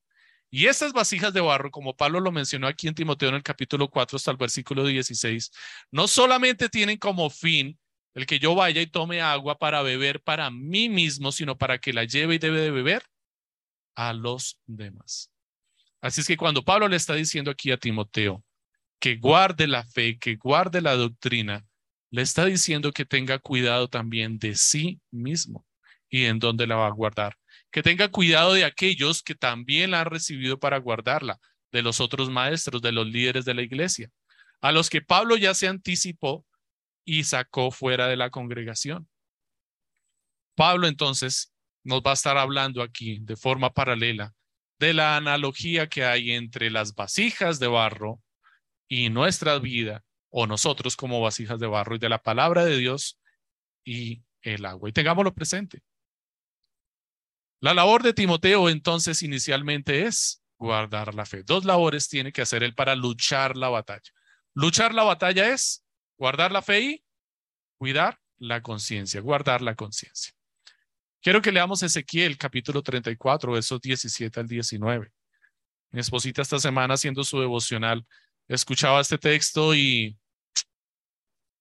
[0.56, 3.90] Y estas vasijas de barro, como Pablo lo mencionó aquí en Timoteo en el capítulo
[3.90, 5.52] 4 hasta el versículo 16,
[5.90, 7.78] no solamente tienen como fin
[8.14, 11.92] el que yo vaya y tome agua para beber para mí mismo, sino para que
[11.92, 13.02] la lleve y debe de beber
[13.96, 15.30] a los demás.
[16.00, 18.42] Así es que cuando Pablo le está diciendo aquí a Timoteo
[18.98, 21.66] que guarde la fe, que guarde la doctrina,
[22.10, 25.66] le está diciendo que tenga cuidado también de sí mismo
[26.08, 27.36] y en dónde la va a guardar.
[27.76, 31.38] Que tenga cuidado de aquellos que también la han recibido para guardarla,
[31.70, 34.08] de los otros maestros, de los líderes de la iglesia,
[34.62, 36.46] a los que Pablo ya se anticipó
[37.04, 39.10] y sacó fuera de la congregación.
[40.54, 41.52] Pablo entonces
[41.84, 44.32] nos va a estar hablando aquí de forma paralela
[44.78, 48.22] de la analogía que hay entre las vasijas de barro
[48.88, 53.18] y nuestra vida, o nosotros como vasijas de barro, y de la palabra de Dios
[53.84, 54.88] y el agua.
[54.88, 55.82] Y tengámoslo presente.
[57.60, 61.42] La labor de Timoteo entonces inicialmente es guardar la fe.
[61.42, 64.10] Dos labores tiene que hacer él para luchar la batalla.
[64.54, 65.84] Luchar la batalla es
[66.18, 67.04] guardar la fe y
[67.78, 70.32] cuidar la conciencia, guardar la conciencia.
[71.22, 75.10] Quiero que leamos Ezequiel capítulo 34, versos 17 al 19.
[75.90, 78.06] Mi esposita esta semana haciendo su devocional
[78.48, 80.16] escuchaba este texto y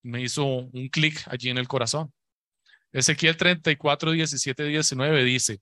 [0.03, 2.13] me hizo un clic allí en el corazón.
[2.91, 5.62] Ezequiel 34, 17, 19 dice,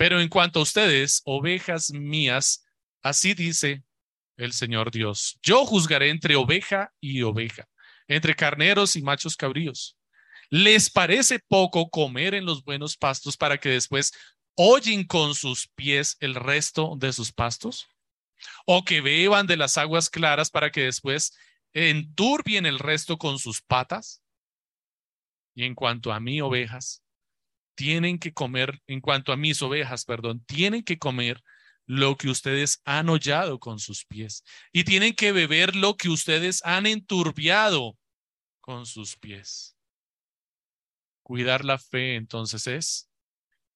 [0.00, 2.64] pero en cuanto a ustedes, ovejas mías,
[3.02, 3.84] así dice
[4.38, 7.68] el Señor Dios, yo juzgaré entre oveja y oveja,
[8.08, 9.98] entre carneros y machos cabríos.
[10.48, 14.12] ¿Les parece poco comer en los buenos pastos para que después
[14.54, 17.86] oyen con sus pies el resto de sus pastos?
[18.64, 21.36] ¿O que beban de las aguas claras para que después
[21.74, 24.22] enturbien el resto con sus patas?
[25.54, 27.02] Y en cuanto a mí, ovejas,
[27.80, 31.42] tienen que comer, en cuanto a mis ovejas, perdón, tienen que comer
[31.86, 36.62] lo que ustedes han hollado con sus pies y tienen que beber lo que ustedes
[36.66, 37.96] han enturbiado
[38.60, 39.78] con sus pies.
[41.22, 43.10] Cuidar la fe entonces es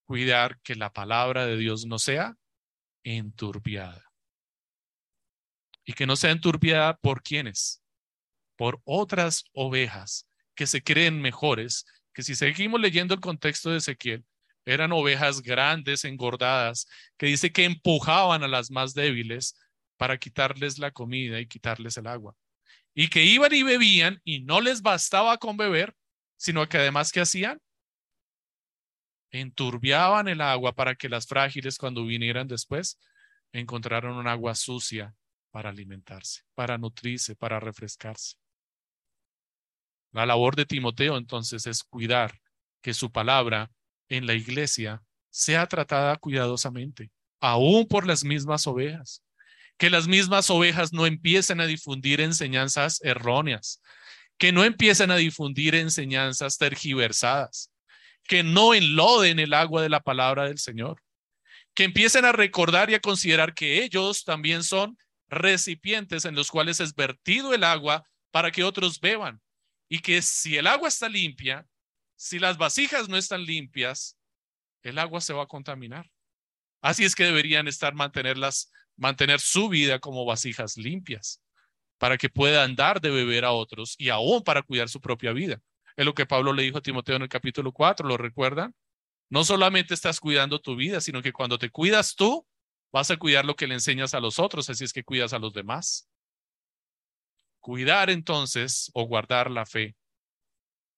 [0.05, 2.37] cuidar que la palabra de Dios no sea
[3.05, 4.13] enturbiada.
[5.87, 7.83] Y que no sea enturbiada por quienes,
[8.55, 14.25] por otras ovejas que se creen mejores que si seguimos leyendo el contexto de Ezequiel,
[14.65, 16.87] eran ovejas grandes, engordadas,
[17.19, 19.59] que dice que empujaban a las más débiles
[19.97, 22.35] para quitarles la comida y quitarles el agua.
[22.95, 25.95] Y que iban y bebían y no les bastaba con beber,
[26.37, 27.61] sino que además que hacían?
[29.31, 32.99] Enturbiaban el agua para que las frágiles cuando vinieran después
[33.53, 35.15] encontraran un agua sucia
[35.51, 38.37] para alimentarse, para nutrirse, para refrescarse.
[40.15, 42.39] La labor de Timoteo entonces es cuidar
[42.81, 43.73] que su palabra
[44.09, 49.25] en la iglesia sea tratada cuidadosamente, aún por las mismas ovejas.
[49.77, 53.83] Que las mismas ovejas no empiecen a difundir enseñanzas erróneas,
[54.39, 57.73] que no empiecen a difundir enseñanzas tergiversadas,
[58.23, 61.03] que no enloden el agua de la palabra del Señor,
[61.75, 64.97] que empiecen a recordar y a considerar que ellos también son
[65.27, 69.43] recipientes en los cuales es vertido el agua para que otros beban
[69.89, 71.67] y que si el agua está limpia,
[72.17, 74.19] si las vasijas no están limpias,
[74.83, 76.11] el agua se va a contaminar.
[76.81, 81.41] Así es que deberían estar mantenerlas, mantener su vida como vasijas limpias
[81.99, 85.61] para que puedan dar de beber a otros y aún para cuidar su propia vida.
[85.97, 88.75] Es lo que Pablo le dijo a Timoteo en el capítulo 4, ¿lo recuerdan?
[89.31, 92.47] No solamente estás cuidando tu vida, sino que cuando te cuidas tú,
[92.93, 95.39] vas a cuidar lo que le enseñas a los otros, así es que cuidas a
[95.39, 96.09] los demás.
[97.65, 99.97] Cuidar entonces o guardar la fe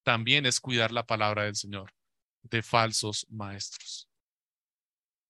[0.03, 1.93] también es cuidar la palabra del Señor
[2.41, 4.09] de falsos maestros.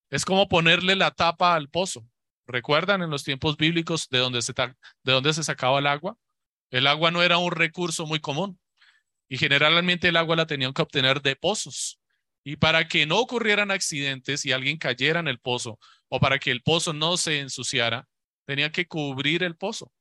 [0.10, 2.10] Es como ponerle la tapa al pozo.
[2.48, 6.18] ¿Recuerdan en los tiempos bíblicos de donde se, de dónde se sacaba el agua?
[6.72, 8.60] El agua no era un recurso muy común
[9.30, 12.00] y generalmente el agua la tenían que obtener de pozos.
[12.44, 15.78] Y para que no ocurrieran accidentes y alguien cayera en el pozo
[16.10, 18.08] o para que el pozo no se ensuciara,
[18.48, 19.94] tenía que cubrir el pozo.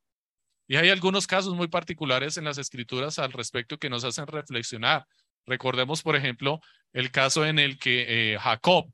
[0.67, 5.05] Y hay algunos casos muy particulares en las escrituras al respecto que nos hacen reflexionar.
[5.45, 6.59] Recordemos, por ejemplo,
[6.91, 8.91] el caso en el que eh, Jacob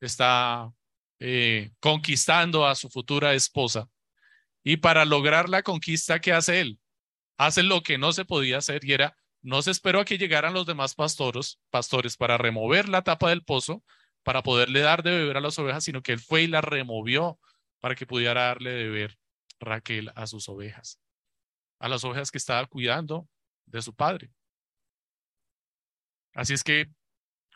[0.00, 0.70] está
[1.18, 3.88] eh, conquistando a su futura esposa.
[4.62, 6.78] Y para lograr la conquista, ¿qué hace él?
[7.38, 10.54] Hace lo que no se podía hacer y era, no se esperó a que llegaran
[10.54, 13.82] los demás pastores, pastores para remover la tapa del pozo,
[14.22, 17.38] para poderle dar de beber a las ovejas, sino que él fue y la removió
[17.80, 19.18] para que pudiera darle de beber
[19.60, 21.00] Raquel a sus ovejas,
[21.78, 23.28] a las ovejas que estaba cuidando
[23.66, 24.30] de su padre.
[26.34, 26.86] Así es que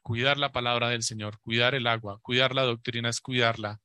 [0.02, 3.80] cuidar la palabra del Señor, cuidar el agua, cuidar la doctrina es cuidarla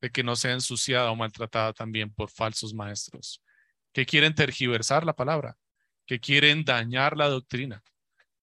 [0.00, 3.42] de que no sea ensuciada o maltratada también por falsos maestros
[3.96, 5.56] que quieren tergiversar la palabra,
[6.04, 7.82] que quieren dañar la doctrina,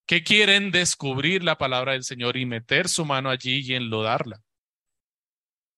[0.07, 4.41] que quieren descubrir la palabra del Señor y meter su mano allí y enlodarla.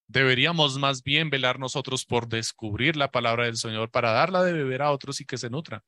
[0.08, 4.82] Deberíamos más bien velar nosotros por descubrir la palabra del Señor para darla de beber
[4.82, 5.82] a otros y que se nutran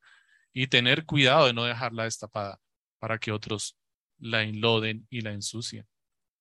[0.53, 2.59] y tener cuidado de no dejarla destapada
[2.99, 3.77] para que otros
[4.17, 5.87] la enloden y la ensucien.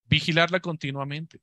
[0.04, 1.40] Vigilarla continuamente.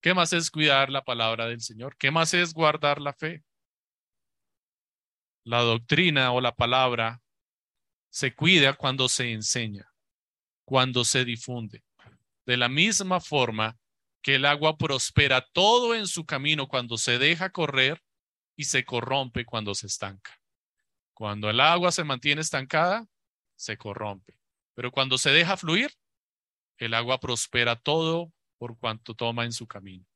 [0.00, 1.96] ¿Qué más es cuidar la palabra del Señor?
[1.96, 3.44] ¿Qué más es guardar la fe?
[5.44, 7.22] La doctrina o la palabra
[8.10, 9.90] se cuida cuando se enseña,
[10.64, 11.84] cuando se difunde.
[12.46, 13.78] De la misma forma
[14.24, 18.02] que el agua prospera todo en su camino cuando se deja correr
[18.56, 20.40] y se corrompe cuando se estanca.
[21.12, 23.06] Cuando el agua se mantiene estancada,
[23.54, 24.34] se corrompe.
[24.72, 25.92] Pero cuando se deja fluir,
[26.78, 30.06] el agua prospera todo por cuanto toma en su camino.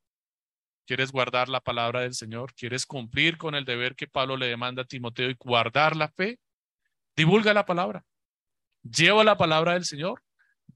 [0.86, 2.54] ¿Quieres guardar la palabra del Señor?
[2.54, 6.40] ¿Quieres cumplir con el deber que Pablo le demanda a Timoteo y guardar la fe?
[7.14, 8.06] Divulga la palabra.
[8.82, 10.22] Lleva la palabra del Señor.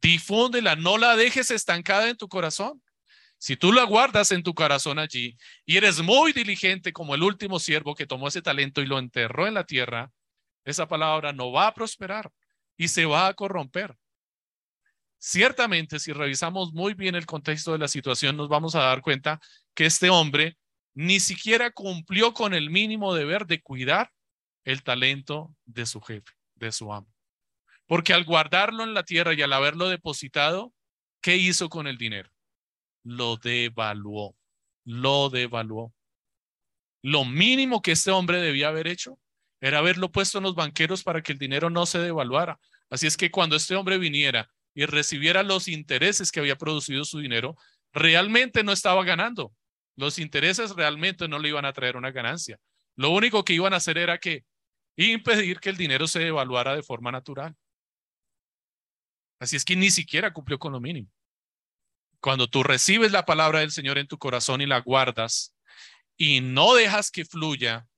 [0.03, 0.77] Difúndela.
[0.77, 2.83] No la dejes estancada en tu corazón.
[3.42, 7.59] Si tú la guardas en tu corazón allí y eres muy diligente como el último
[7.59, 10.12] siervo que tomó ese talento y lo enterró en la tierra,
[10.64, 12.31] esa palabra no va a prosperar
[12.76, 13.96] y se va a corromper.
[15.18, 19.40] Ciertamente, si revisamos muy bien el contexto de la situación, nos vamos a dar cuenta
[19.74, 20.57] que este hombre
[20.94, 24.12] ni siquiera cumplió con el mínimo deber de cuidar
[24.62, 27.12] el talento de su jefe, de su amo.
[27.87, 30.72] Porque al guardarlo en la tierra y al haberlo depositado,
[31.20, 32.32] ¿qué hizo con el dinero?
[33.04, 34.36] Lo devaluó,
[34.84, 35.92] lo devaluó.
[37.02, 39.18] Lo mínimo que este hombre debía haber hecho
[39.60, 42.58] era haberlo puesto en los banqueros para que el dinero no se devaluara.
[42.90, 47.18] Así es que cuando este hombre viniera y recibiera los intereses que había producido su
[47.18, 47.56] dinero,
[47.92, 49.52] realmente no estaba ganando.
[49.96, 52.58] Los intereses realmente no le iban a traer una ganancia.
[52.96, 54.44] Lo único que iban a hacer era que
[54.96, 57.54] impedir que el dinero se devaluara de forma natural.
[59.38, 61.08] Así es que ni siquiera cumplió con lo mínimo.
[62.22, 65.56] Cuando tú recibes la palabra del Señor en tu corazón y la guardas
[66.16, 67.88] y no dejas que fluya,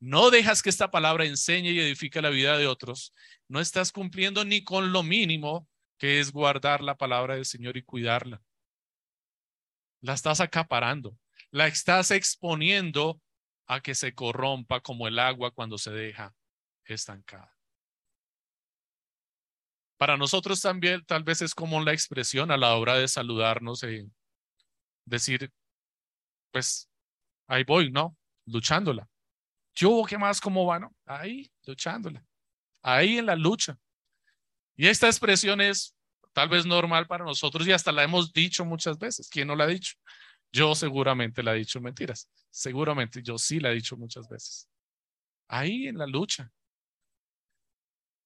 [0.00, 3.14] no dejas que esta palabra enseñe y edifique la vida de otros,
[3.48, 5.66] no estás cumpliendo ni con lo mínimo
[5.96, 8.42] que es guardar la palabra del Señor y cuidarla.
[10.02, 11.16] La estás acaparando,
[11.50, 13.18] la estás exponiendo
[13.66, 16.34] a que se corrompa como el agua cuando se deja
[16.84, 17.56] estancada.
[20.00, 24.10] Para nosotros también tal vez es como la expresión a la hora de saludarnos y
[25.04, 25.52] decir,
[26.50, 26.88] pues
[27.46, 28.16] ahí voy, ¿no?
[28.46, 29.06] Luchándola.
[29.74, 30.40] Yo, ¿qué más?
[30.40, 30.88] ¿Cómo van?
[31.04, 32.24] Ahí, luchándola.
[32.80, 33.78] Ahí en la lucha.
[34.74, 35.94] Y esta expresión es
[36.32, 39.28] tal vez normal para nosotros y hasta la hemos dicho muchas veces.
[39.28, 39.96] ¿Quién no la ha dicho?
[40.50, 42.26] Yo seguramente la he dicho mentiras.
[42.48, 44.66] Seguramente yo sí la he dicho muchas veces.
[45.46, 46.50] Ahí en la lucha.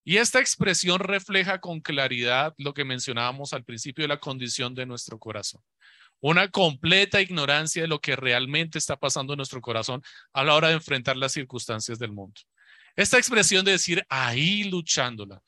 [0.05, 4.87] Y esta expresión refleja con claridad lo que mencionábamos al principio de la condición de
[4.87, 5.63] nuestro corazón
[6.25, 10.03] una completa ignorancia de lo que realmente está pasando en nuestro corazón
[10.33, 12.41] a la hora de enfrentar las circunstancias del mundo.
[12.97, 15.43] Esta expresión de decir ahí luchándola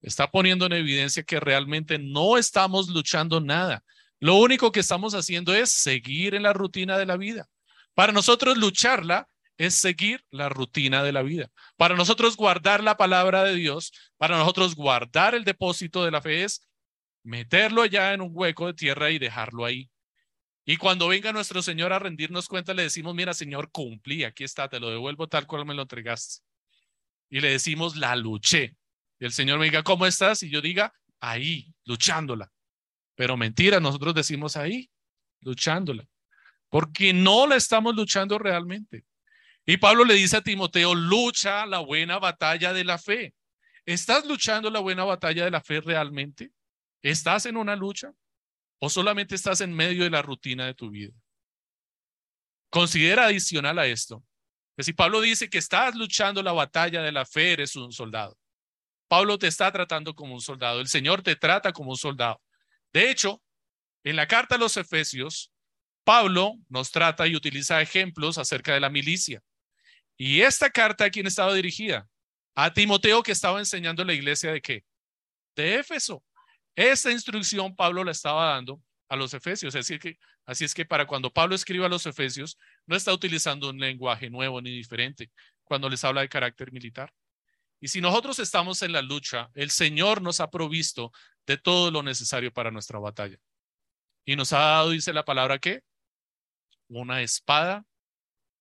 [0.00, 3.84] está poniendo en evidencia que realmente no estamos luchando nada.
[4.18, 7.48] Lo único que estamos haciendo es seguir en la rutina de la vida.
[7.94, 9.28] Para nosotros lucharla
[9.62, 11.50] es seguir la rutina de la vida.
[11.76, 16.42] Para nosotros guardar la palabra de Dios, para nosotros guardar el depósito de la fe
[16.42, 16.68] es
[17.22, 19.88] meterlo allá en un hueco de tierra y dejarlo ahí.
[20.64, 24.68] Y cuando venga nuestro Señor a rendirnos cuenta, le decimos, mira, Señor, cumplí, aquí está,
[24.68, 26.42] te lo devuelvo tal cual me lo entregaste.
[27.30, 28.76] Y le decimos, la luché.
[29.20, 30.42] Y el Señor me diga, ¿cómo estás?
[30.42, 32.50] Y yo diga, ahí, luchándola.
[33.14, 34.90] Pero mentira, nosotros decimos ahí,
[35.40, 36.04] luchándola,
[36.68, 39.04] porque no la estamos luchando realmente.
[39.64, 43.34] Y Pablo le dice a Timoteo, lucha la buena batalla de la fe.
[43.86, 46.50] ¿Estás luchando la buena batalla de la fe realmente?
[47.02, 48.12] ¿Estás en una lucha?
[48.78, 51.12] ¿O solamente estás en medio de la rutina de tu vida?
[52.70, 54.24] Considera adicional a esto,
[54.76, 58.36] que si Pablo dice que estás luchando la batalla de la fe, eres un soldado.
[59.08, 62.40] Pablo te está tratando como un soldado, el Señor te trata como un soldado.
[62.92, 63.42] De hecho,
[64.04, 65.52] en la carta a los Efesios,
[66.02, 69.42] Pablo nos trata y utiliza ejemplos acerca de la milicia.
[70.24, 72.08] Y esta carta a quién estaba dirigida?
[72.54, 74.84] A Timoteo que estaba enseñando la iglesia de qué?
[75.56, 76.22] De Éfeso.
[76.76, 79.74] Esta instrucción Pablo la estaba dando a los efesios.
[79.74, 82.56] Así, que, así es que para cuando Pablo escribe a los efesios,
[82.86, 85.32] no está utilizando un lenguaje nuevo ni diferente
[85.64, 87.12] cuando les habla de carácter militar.
[87.80, 91.10] Y si nosotros estamos en la lucha, el Señor nos ha provisto
[91.46, 93.38] de todo lo necesario para nuestra batalla.
[94.24, 95.82] Y nos ha dado, dice la palabra, ¿qué?
[96.86, 97.84] Una espada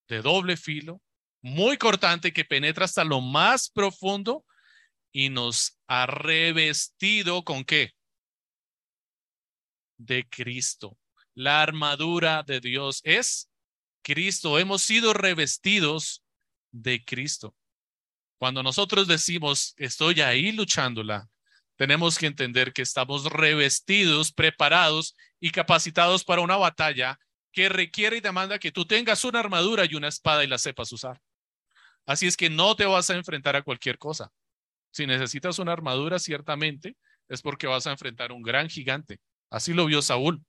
[0.07, 0.99] de doble filo,
[1.41, 4.45] muy cortante, que penetra hasta lo más profundo
[5.11, 7.93] y nos ha revestido con qué?
[9.97, 10.97] De Cristo.
[11.33, 13.49] La armadura de Dios es
[14.01, 14.59] Cristo.
[14.59, 16.23] Hemos sido revestidos
[16.71, 17.55] de Cristo.
[18.37, 21.29] Cuando nosotros decimos, estoy ahí luchándola,
[21.75, 27.19] tenemos que entender que estamos revestidos, preparados y capacitados para una batalla
[27.51, 30.91] que requiere y demanda que tú tengas una armadura y una espada y la sepas
[30.91, 31.21] usar.
[32.05, 34.31] Así es que no te vas a enfrentar a cualquier cosa.
[34.91, 36.97] Si necesitas una armadura, ciertamente
[37.27, 39.19] es porque vas a enfrentar a un gran gigante.
[39.49, 40.43] Así lo vio Saúl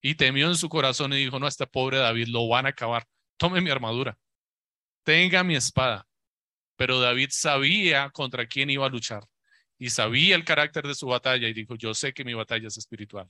[0.00, 3.06] y temió en su corazón y dijo, no, este pobre David lo van a acabar.
[3.36, 4.18] Tome mi armadura,
[5.04, 6.06] tenga mi espada.
[6.76, 9.22] Pero David sabía contra quién iba a luchar
[9.78, 12.76] y sabía el carácter de su batalla y dijo, yo sé que mi batalla es
[12.76, 13.28] espiritual.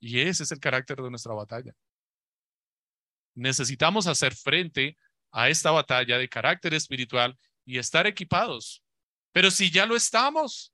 [0.00, 1.74] Y ese es el carácter de nuestra batalla.
[3.34, 4.96] Necesitamos hacer frente
[5.36, 8.82] a esta batalla de carácter espiritual y estar equipados.
[9.32, 10.72] Pero si ya lo estamos,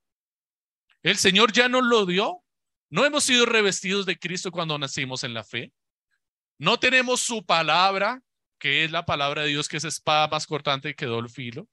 [1.01, 2.41] el Señor ya nos lo dio.
[2.89, 5.73] No hemos sido revestidos de Cristo cuando nacimos en la fe.
[6.57, 8.21] No tenemos su palabra,
[8.57, 11.67] que es la palabra de Dios, que es espada más cortante que el filo.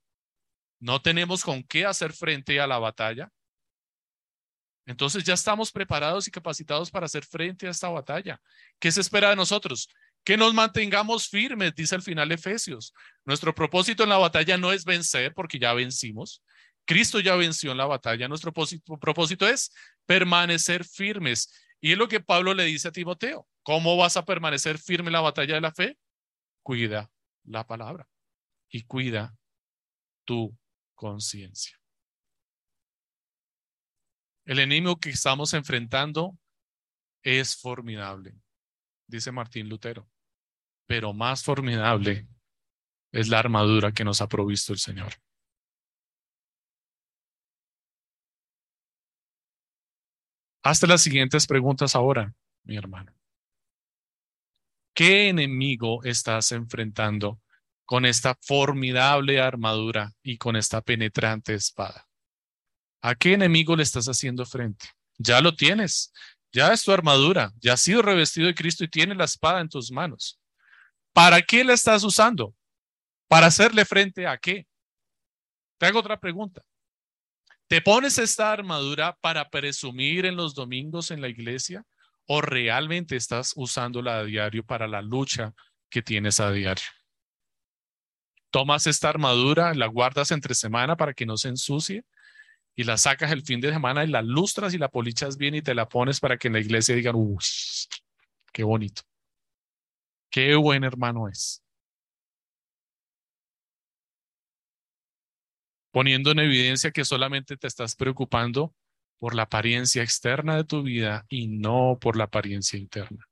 [0.81, 3.31] No tenemos con qué hacer frente a la batalla.
[4.85, 8.41] Entonces ya estamos preparados y capacitados para hacer frente a esta batalla.
[8.79, 9.87] ¿Qué se espera de nosotros?
[10.23, 12.93] Que nos mantengamos firmes, dice al final Efesios.
[13.25, 16.43] Nuestro propósito en la batalla no es vencer porque ya vencimos.
[16.85, 18.27] Cristo ya venció en la batalla.
[18.27, 19.73] Nuestro propósito es
[20.05, 21.51] permanecer firmes.
[21.79, 23.47] Y es lo que Pablo le dice a Timoteo.
[23.63, 25.97] ¿Cómo vas a permanecer firme en la batalla de la fe?
[26.63, 27.09] Cuida
[27.43, 28.07] la palabra
[28.69, 29.35] y cuida
[30.25, 30.55] tu
[30.93, 31.79] conciencia.
[34.45, 36.37] El enemigo que estamos enfrentando
[37.23, 38.35] es formidable,
[39.07, 40.10] dice Martín Lutero
[40.91, 42.27] pero más formidable
[43.13, 45.13] es la armadura que nos ha provisto el Señor.
[50.61, 53.13] Hazte las siguientes preguntas ahora, mi hermano.
[54.93, 57.39] ¿Qué enemigo estás enfrentando
[57.85, 62.09] con esta formidable armadura y con esta penetrante espada?
[63.01, 64.87] ¿A qué enemigo le estás haciendo frente?
[65.17, 66.11] Ya lo tienes,
[66.51, 69.69] ya es tu armadura, ya has sido revestido de Cristo y tienes la espada en
[69.69, 70.40] tus manos.
[71.13, 72.55] ¿Para qué la estás usando?
[73.27, 74.67] ¿Para hacerle frente a qué?
[75.77, 76.61] Te hago otra pregunta.
[77.67, 81.85] ¿Te pones esta armadura para presumir en los domingos en la iglesia
[82.27, 85.53] o realmente estás usándola a diario para la lucha
[85.89, 86.83] que tienes a diario?
[88.49, 92.03] Tomas esta armadura, la guardas entre semana para que no se ensucie
[92.75, 95.61] y la sacas el fin de semana y la lustras y la polichas bien y
[95.61, 97.37] te la pones para que en la iglesia digan, uy,
[98.51, 99.03] qué bonito.
[100.31, 101.61] Qué buen hermano es.
[105.91, 108.73] Poniendo en evidencia que solamente te estás preocupando
[109.19, 113.27] por la apariencia externa de tu vida y no por la apariencia interna.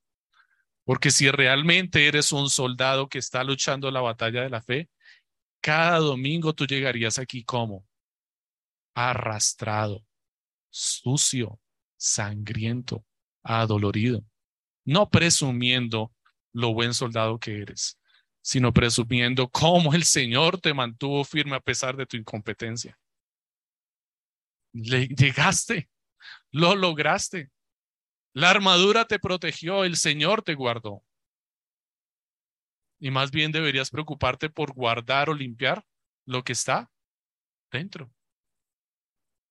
[0.84, 4.90] Porque si realmente eres un soldado que está luchando la batalla de la fe,
[5.62, 7.88] cada domingo tú llegarías aquí como
[8.94, 10.06] arrastrado,
[10.70, 11.62] sucio,
[11.96, 13.06] sangriento,
[13.42, 14.26] adolorido,
[14.84, 16.12] no presumiendo
[16.54, 18.00] lo buen soldado que eres,
[18.42, 22.98] sino presumiendo cómo el Señor te mantuvo firme a pesar de tu incompetencia.
[24.74, 25.90] Le llegaste,
[26.52, 27.52] lo lograste.
[28.34, 31.04] La armadura te protegió, el Señor te guardó.
[33.00, 35.86] Y más bien deberías preocuparte por guardar o limpiar
[36.26, 36.92] lo que está
[37.72, 38.12] dentro.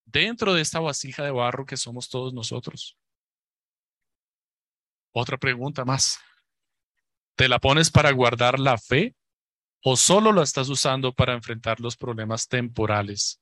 [0.05, 2.97] Dentro de esta vasija de barro que somos todos nosotros.
[5.13, 6.21] Otra pregunta más.
[7.39, 9.15] ¿Te la pones para guardar la fe
[9.85, 13.41] o solo la estás usando para enfrentar los problemas temporales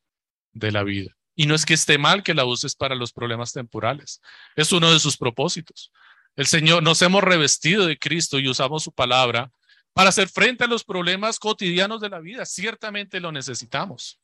[0.53, 1.17] de la vida?
[1.35, 4.21] Y no es que esté mal que la uses para los problemas temporales.
[4.55, 5.93] Es uno de sus propósitos.
[6.35, 9.51] El Señor, nos hemos revestido de Cristo y usamos su palabra
[9.95, 12.45] para hacer frente a los problemas cotidianos de la vida.
[12.45, 14.21] Ciertamente lo necesitamos,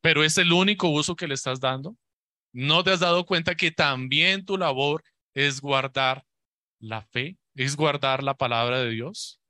[0.00, 1.98] pero es el único uso que le estás dando.
[2.50, 5.04] ¿No te has dado cuenta que también tu labor
[5.34, 6.24] es guardar
[6.78, 9.40] la fe, es guardar la palabra de Dios?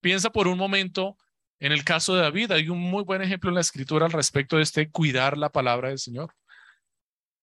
[0.00, 1.16] Piensa por un momento
[1.60, 2.52] en el caso de David.
[2.52, 5.88] Hay un muy buen ejemplo en la escritura al respecto de este cuidar la palabra
[5.88, 6.34] del Señor.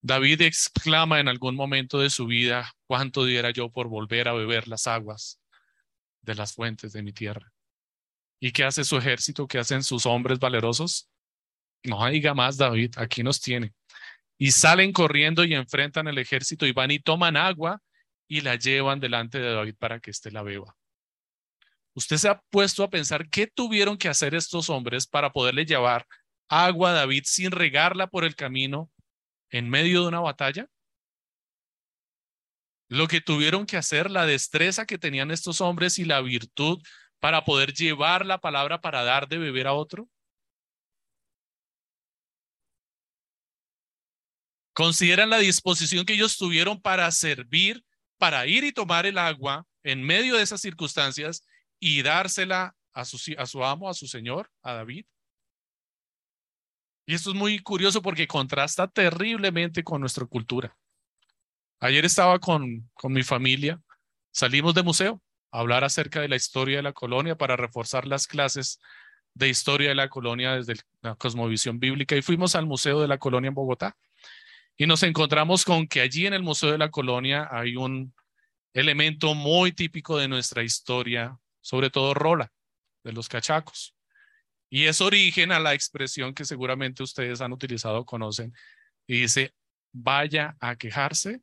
[0.01, 4.67] David exclama en algún momento de su vida, ¿cuánto diera yo por volver a beber
[4.67, 5.41] las aguas
[6.21, 7.51] de las fuentes de mi tierra?
[8.39, 9.47] ¿Y qué hace su ejército?
[9.47, 11.09] ¿Qué hacen sus hombres valerosos?
[11.83, 13.73] No diga más, David, aquí nos tiene.
[14.37, 17.81] Y salen corriendo y enfrentan el ejército y van y toman agua
[18.27, 20.75] y la llevan delante de David para que éste la beba.
[21.93, 26.05] ¿Usted se ha puesto a pensar qué tuvieron que hacer estos hombres para poderle llevar
[26.49, 28.91] agua a David sin regarla por el camino
[29.49, 30.67] en medio de una batalla?
[32.89, 36.83] Lo que tuvieron que hacer, la destreza que tenían estos hombres y la virtud
[37.19, 40.09] para poder llevar la palabra para dar de beber a otro.
[44.75, 47.85] Consideran la disposición que ellos tuvieron para servir,
[48.17, 51.47] para ir y tomar el agua en medio de esas circunstancias
[51.79, 55.05] y dársela a su, amo, a su señor, a David.
[57.05, 60.77] Y esto es muy curioso porque contrasta terriblemente con nuestra cultura.
[61.79, 63.81] Ayer estaba con, con mi familia,
[64.33, 65.21] salimos de museo
[65.51, 68.81] a hablar acerca de la historia de la colonia para reforzar las clases
[69.35, 73.19] de historia de la colonia desde la cosmovisión bíblica y fuimos al Museo de la
[73.19, 73.95] Colonia en Bogotá.
[74.77, 78.13] Y nos encontramos con que allí en el Museo de la Colonia hay un
[78.73, 82.51] elemento muy típico de nuestra historia, sobre todo rola,
[83.03, 83.95] de los cachacos.
[84.69, 88.53] Y es origen a la expresión que seguramente ustedes han utilizado o conocen.
[89.07, 89.53] Y dice,
[89.93, 91.41] vaya a quejarse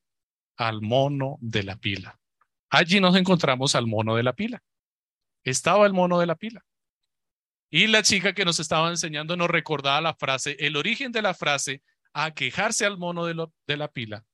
[0.57, 2.21] al mono de la pila.
[2.69, 4.63] Allí nos encontramos al mono de la pila.
[5.43, 6.65] Estaba el mono de la pila.
[7.71, 11.33] Y la chica que nos estaba enseñando nos recordaba la frase, el origen de la
[11.33, 11.83] frase,
[12.13, 14.25] a quejarse al mono de, de la pila,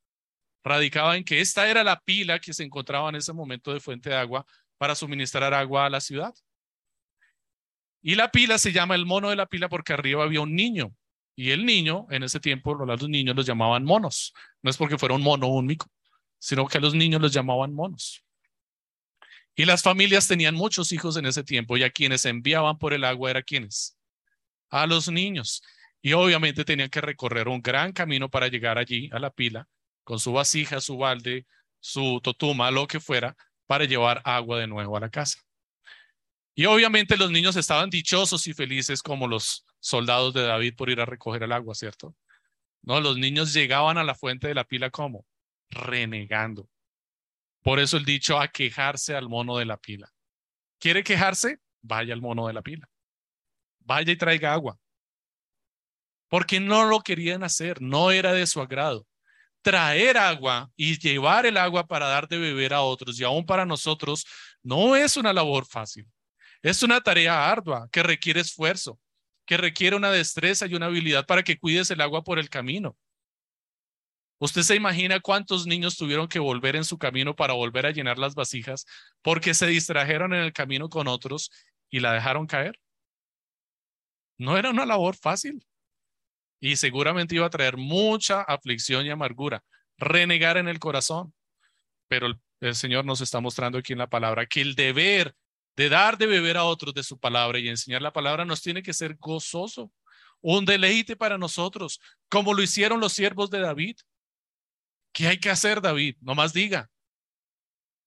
[0.64, 4.10] radicaba en que esta era la pila que se encontraba en ese momento de fuente
[4.10, 4.44] de agua
[4.76, 6.34] para suministrar agua a la ciudad.
[8.00, 10.94] Y la pila se llama el mono de la pila porque arriba había un niño.
[11.34, 14.32] Y el niño, en ese tiempo, los niños los llamaban monos.
[14.62, 15.86] No es porque fuera un mono o un mico,
[16.38, 18.24] sino que a los niños los llamaban monos.
[19.54, 23.04] Y las familias tenían muchos hijos en ese tiempo y a quienes enviaban por el
[23.04, 23.96] agua era quienes?
[24.70, 25.62] A los niños.
[26.00, 29.68] Y obviamente tenían que recorrer un gran camino para llegar allí a la pila
[30.04, 31.46] con su vasija, su balde,
[31.80, 33.36] su totuma, lo que fuera,
[33.66, 35.38] para llevar agua de nuevo a la casa.
[36.54, 41.00] Y obviamente los niños estaban dichosos y felices como los soldados de David por ir
[41.00, 42.16] a recoger el agua, ¿cierto?
[42.82, 45.26] No, los niños llegaban a la fuente de la pila como
[45.70, 46.68] renegando.
[47.62, 50.10] Por eso el dicho a quejarse al mono de la pila.
[50.78, 51.58] ¿Quiere quejarse?
[51.82, 52.88] Vaya al mono de la pila.
[53.80, 54.78] Vaya y traiga agua.
[56.28, 59.06] Porque no lo querían hacer, no era de su agrado.
[59.62, 63.66] Traer agua y llevar el agua para dar de beber a otros y aún para
[63.66, 64.24] nosotros
[64.62, 66.06] no es una labor fácil.
[66.62, 68.98] Es una tarea ardua que requiere esfuerzo,
[69.46, 72.96] que requiere una destreza y una habilidad para que cuides el agua por el camino.
[74.40, 78.18] ¿Usted se imagina cuántos niños tuvieron que volver en su camino para volver a llenar
[78.18, 78.86] las vasijas
[79.20, 81.50] porque se distrajeron en el camino con otros
[81.90, 82.78] y la dejaron caer?
[84.36, 85.66] No era una labor fácil
[86.60, 89.62] y seguramente iba a traer mucha aflicción y amargura,
[89.96, 91.32] renegar en el corazón.
[92.08, 92.26] Pero
[92.60, 95.34] el, Señor nos está mostrando aquí en la palabra que el deber
[95.76, 98.82] de dar de beber a otros de su palabra y enseñar la palabra nos tiene
[98.82, 99.92] que ser gozoso,
[100.40, 103.96] un deleite para nosotros, como lo hicieron los siervos de David.
[105.12, 106.16] ¿Qué hay que hacer, David?
[106.20, 106.90] No más diga.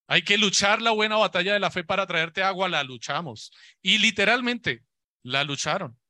[0.08, 3.52] Hay que luchar la buena batalla de la fe para traerte agua, la luchamos.
[3.82, 4.84] Y literalmente,
[5.24, 6.01] la lucharon.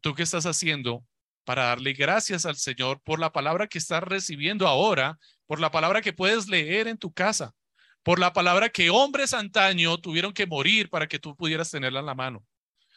[0.00, 1.04] ¿Tú qué estás haciendo
[1.44, 6.02] para darle gracias al Señor por la palabra que estás recibiendo ahora, por la palabra
[6.02, 7.54] que puedes leer en tu casa?
[8.08, 12.06] por la palabra que hombres antaño tuvieron que morir para que tú pudieras tenerla en
[12.06, 12.42] la mano.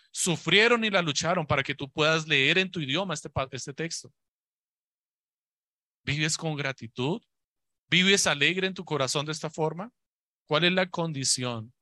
[0.10, 4.14] Sufrieron y la lucharon para que tú puedas leer en tu idioma este, este texto.
[6.06, 7.22] ¿Vives con gratitud?
[7.90, 9.92] ¿Vives alegre en tu corazón de esta forma?
[10.46, 11.74] ¿Cuál es la condición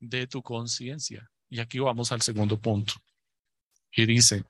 [0.00, 1.30] de tu conciencia?
[1.48, 2.94] Y aquí vamos al segundo punto.
[3.92, 4.44] Y dice,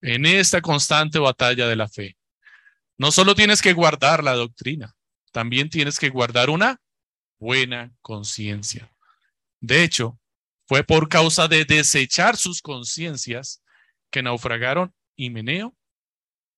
[0.00, 2.16] en esta constante batalla de la fe,
[2.98, 4.94] No solo tienes que guardar la doctrina,
[5.32, 6.80] también tienes que guardar una
[7.38, 8.92] buena conciencia.
[9.60, 10.20] De hecho,
[10.66, 13.62] fue por causa de desechar sus conciencias
[14.10, 15.74] que naufragaron Himeneo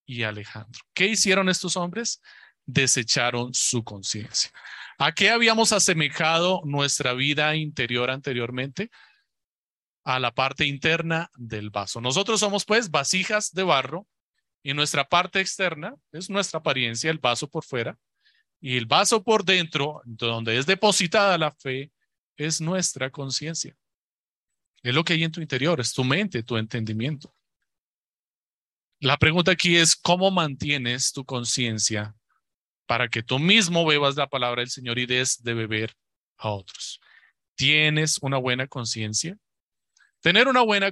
[0.05, 0.81] y Alejandro.
[0.93, 2.21] ¿Qué hicieron estos hombres?
[2.65, 4.51] Desecharon su conciencia.
[4.97, 8.91] ¿A qué habíamos asemejado nuestra vida interior anteriormente?
[10.05, 11.99] A la parte interna del vaso.
[11.99, 14.07] Nosotros somos pues vasijas de barro
[14.63, 17.99] y nuestra parte externa es nuestra apariencia, el vaso por fuera,
[18.59, 21.91] y el vaso por dentro, donde es depositada la fe,
[22.37, 23.75] es nuestra conciencia.
[24.81, 27.31] Es lo que hay en tu interior, es tu mente, tu entendimiento.
[28.99, 32.15] La pregunta aquí es, ¿cómo mantienes tu conciencia
[32.87, 35.95] para que tú mismo bebas la palabra del Señor y des de beber
[36.37, 36.99] a otros?
[37.55, 39.37] ¿Tienes una buena conciencia?
[40.25, 40.91] Tener una buena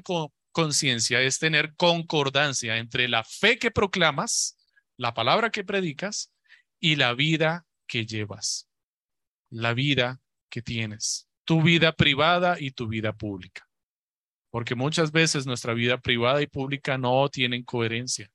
[0.51, 4.55] conciencia es tener concordancia entre la fe que proclamas,
[4.95, 6.31] la palabra que predicas
[6.79, 8.69] y la vida que llevas,
[9.49, 10.21] la vida
[10.51, 13.67] que tienes, tu vida privada y tu vida pública.
[14.51, 18.29] Porque muchas veces nuestra vida privada y pública no tienen coherencia.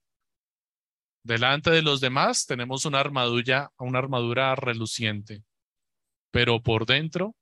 [1.22, 5.44] Delante de los demás tenemos una armadura, una armadura reluciente,
[6.32, 7.36] pero por dentro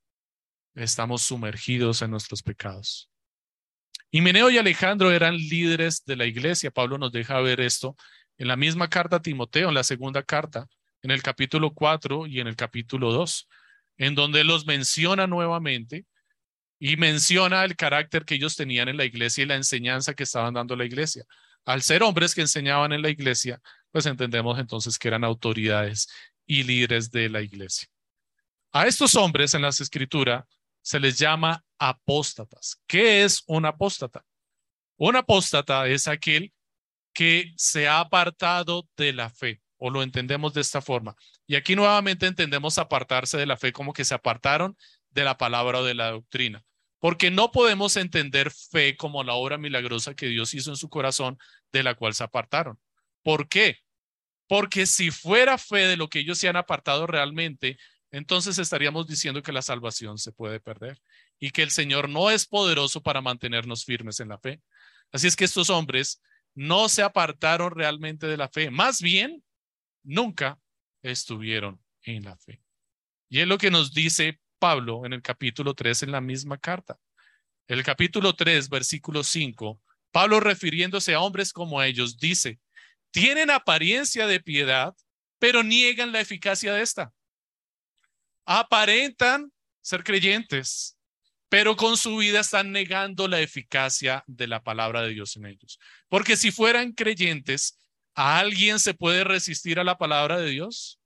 [0.74, 3.08] estamos sumergidos en nuestros pecados.
[4.10, 6.70] Himeneo y Alejandro eran líderes de la iglesia.
[6.70, 7.96] Pablo nos deja ver esto
[8.38, 10.66] en la misma carta a Timoteo, en la segunda carta,
[11.02, 13.48] en el capítulo 4 y en el capítulo 2,
[13.98, 16.04] en donde los menciona nuevamente
[16.78, 20.54] y menciona el carácter que ellos tenían en la iglesia y la enseñanza que estaban
[20.54, 21.24] dando la iglesia.
[21.64, 26.08] Al ser hombres que enseñaban en la iglesia, pues entendemos entonces que eran autoridades
[26.46, 27.88] y líderes de la iglesia.
[28.72, 30.44] A estos hombres en las escrituras
[30.86, 32.80] se les llama apóstatas.
[32.86, 34.24] ¿Qué es un apóstata?
[34.96, 36.52] Un apóstata es aquel
[37.12, 41.16] que se ha apartado de la fe o lo entendemos de esta forma.
[41.44, 44.76] Y aquí nuevamente entendemos apartarse de la fe como que se apartaron
[45.10, 46.64] de la palabra o de la doctrina,
[47.00, 51.36] porque no podemos entender fe como la obra milagrosa que Dios hizo en su corazón
[51.72, 52.78] de la cual se apartaron.
[53.24, 53.78] ¿Por qué?
[54.46, 57.76] Porque si fuera fe de lo que ellos se han apartado realmente,
[58.16, 60.98] entonces estaríamos diciendo que la salvación se puede perder
[61.38, 64.62] y que el Señor no es poderoso para mantenernos firmes en la fe.
[65.12, 66.22] Así es que estos hombres
[66.54, 69.44] no se apartaron realmente de la fe, más bien
[70.02, 70.58] nunca
[71.02, 72.62] estuvieron en la fe.
[73.28, 76.98] Y es lo que nos dice Pablo en el capítulo 3 en la misma carta.
[77.68, 79.78] El capítulo 3, versículo 5,
[80.10, 82.60] Pablo refiriéndose a hombres como ellos, dice,
[83.10, 84.94] tienen apariencia de piedad,
[85.38, 87.12] pero niegan la eficacia de esta.
[88.46, 90.96] Aparentan ser creyentes,
[91.48, 95.78] pero con su vida están negando la eficacia de la palabra de Dios en ellos.
[96.08, 97.78] Porque si fueran creyentes,
[98.16, 100.98] ¿Alguien se puede resistir a la palabra de Dios?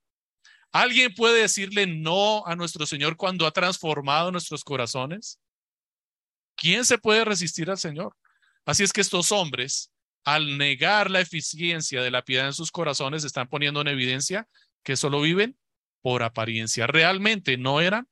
[0.70, 5.40] ¿Alguien puede decirle no a nuestro Señor cuando ha transformado nuestros corazones?
[6.54, 8.16] ¿Quién se puede resistir al Señor?
[8.64, 9.90] Así es que estos hombres,
[10.24, 14.46] al negar la eficiencia de la piedad en sus corazones, están poniendo en evidencia
[14.84, 15.58] que solo viven
[16.02, 16.86] por apariencia.
[16.86, 18.08] Realmente no eran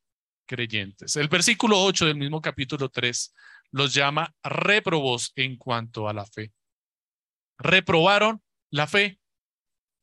[0.47, 1.17] creyentes.
[1.17, 3.35] El versículo 8 del mismo capítulo 3
[3.71, 6.53] los llama reprobos en cuanto a la fe.
[7.59, 9.21] Reprobaron la fe.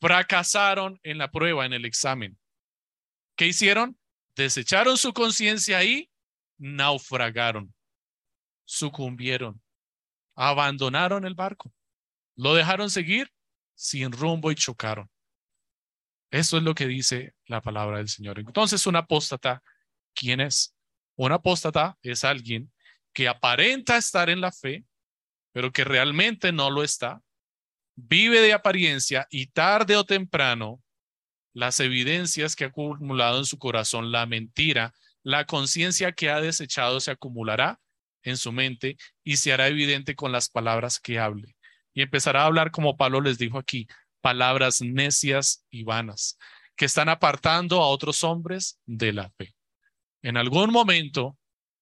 [0.02, 2.38] Fracasaron en la prueba, en el examen.
[3.36, 3.98] ¿Qué hicieron?
[4.36, 6.12] Desecharon su conciencia y
[6.58, 7.74] naufragaron.
[8.66, 9.62] Sucumbieron.
[10.36, 11.74] Abandonaron el barco.
[12.36, 13.32] Lo dejaron seguir
[13.74, 15.10] sin rumbo y chocaron.
[16.36, 18.40] Eso es lo que dice la palabra del Señor.
[18.40, 19.64] Entonces, un apóstata,
[20.14, 20.76] ¿quién es?
[21.16, 22.74] Un apóstata es alguien
[23.14, 24.84] que aparenta estar en la fe,
[25.54, 27.22] pero que realmente no lo está,
[27.96, 30.84] vive de apariencia y tarde o temprano
[31.54, 37.00] las evidencias que ha acumulado en su corazón, la mentira, la conciencia que ha desechado
[37.00, 37.80] se acumulará
[38.24, 41.56] en su mente y se hará evidente con las palabras que hable.
[41.94, 43.88] Y empezará a hablar como Pablo les dijo aquí,
[44.26, 46.40] palabras necias y vanas,
[46.76, 49.54] que están apartando a otros hombres de la fe.
[50.24, 51.38] En algún momento,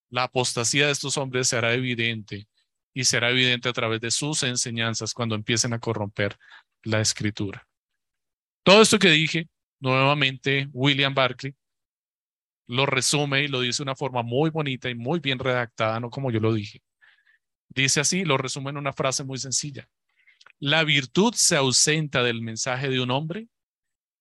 [0.10, 2.50] la apostasía de estos hombres se hará evidente
[2.94, 6.38] y será evidente a través de sus enseñanzas cuando empiecen a corromper
[6.82, 7.66] la escritura.
[8.64, 9.48] Todo esto que dije,
[9.80, 11.56] nuevamente, William Barclay
[12.68, 16.10] lo resume y lo dice de una forma muy bonita y muy bien redactada, no
[16.10, 16.84] como yo lo dije.
[17.70, 19.88] Dice así, lo resume en una frase muy sencilla.
[20.60, 23.48] La virtud se ausenta del mensaje de un hombre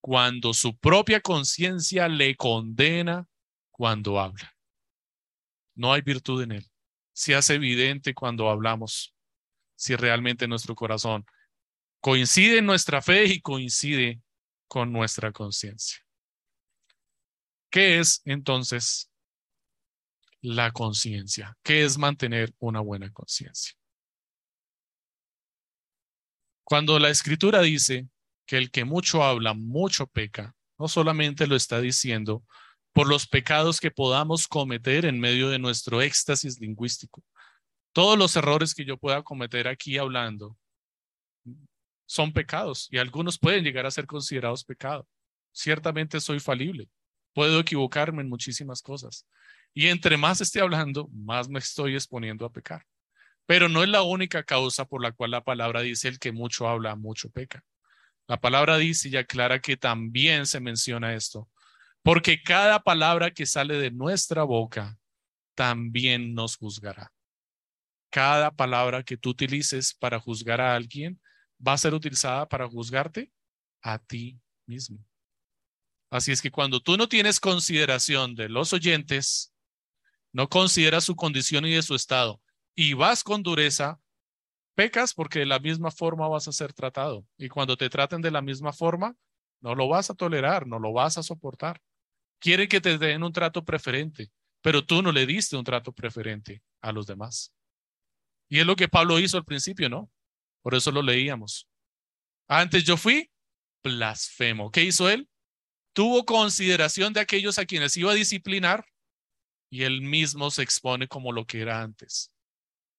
[0.01, 3.29] cuando su propia conciencia le condena
[3.71, 4.55] cuando habla.
[5.75, 6.73] No hay virtud en él
[7.13, 9.15] se hace evidente cuando hablamos,
[9.77, 11.25] si realmente nuestro corazón
[12.01, 14.23] coincide en nuestra fe y coincide
[14.67, 16.05] con nuestra conciencia.
[17.71, 19.11] ¿Qué es entonces
[20.41, 21.57] la conciencia?
[21.63, 23.75] ¿Qué es mantener una buena conciencia?
[26.65, 28.09] Cuando la escritura dice
[28.47, 32.45] que el que mucho habla, mucho peca, no solamente lo está diciendo
[32.93, 37.23] por los pecados que podamos cometer en medio de nuestro éxtasis lingüístico.
[37.93, 40.57] Todos los errores que yo pueda cometer aquí hablando
[42.07, 45.07] son pecados y algunos pueden llegar a ser considerados pecados.
[45.53, 46.89] Ciertamente soy falible,
[47.35, 49.27] puedo equivocarme en muchísimas cosas.
[49.75, 52.85] Y entre más esté hablando, más me estoy exponiendo a pecar.
[53.47, 56.69] Pero no es la única causa por la cual la palabra dice el que mucho
[56.69, 57.65] habla, mucho peca.
[58.29, 61.49] La palabra dice y aclara que también se menciona esto,
[62.03, 64.97] porque cada palabra que sale de nuestra boca
[65.55, 67.13] también nos juzgará.
[68.11, 71.21] Cada palabra que tú utilices para juzgar a alguien
[71.67, 73.31] va a ser utilizada para juzgarte
[73.83, 74.99] a ti mismo.
[76.11, 79.53] Así es que cuando tú no tienes consideración de los oyentes,
[80.33, 82.41] no consideras su condición y de su estado,
[82.75, 84.01] y vas con dureza,
[84.75, 87.27] pecas porque de la misma forma vas a ser tratado.
[87.37, 89.17] Y cuando te traten de la misma forma,
[89.61, 91.81] no lo vas a tolerar, no lo vas a soportar.
[92.41, 96.63] Quieren que te den un trato preferente, pero tú no le diste un trato preferente
[96.81, 97.53] a los demás.
[98.49, 100.11] Y es lo que Pablo hizo al principio, ¿no?
[100.63, 101.69] Por eso lo leíamos.
[102.49, 103.31] Antes yo fui
[103.83, 104.71] blasfemo.
[104.71, 105.29] ¿Qué hizo él?
[105.93, 108.87] Tuvo consideración de aquellos a quienes iba a disciplinar
[109.71, 112.32] y él mismo se expone como lo que era antes.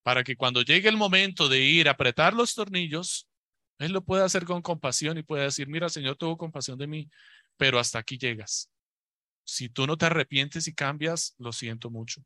[0.04, 3.28] Para que cuando llegue el momento de ir a apretar los tornillos,
[3.80, 7.10] él lo pueda hacer con compasión y pueda decir, mira, Señor tuvo compasión de mí,
[7.58, 8.70] pero hasta aquí llegas.
[9.46, 12.24] Si tú no te arrepientes y cambias, lo siento mucho.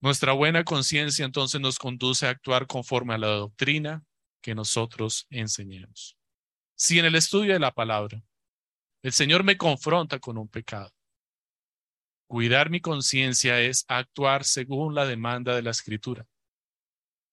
[0.00, 4.04] Nuestra buena conciencia entonces nos conduce a actuar conforme a la doctrina
[4.40, 6.16] que nosotros enseñemos.
[6.76, 8.22] Si en el estudio de la palabra
[9.02, 10.92] el Señor me confronta con un pecado,
[12.28, 16.26] cuidar mi conciencia es actuar según la demanda de la escritura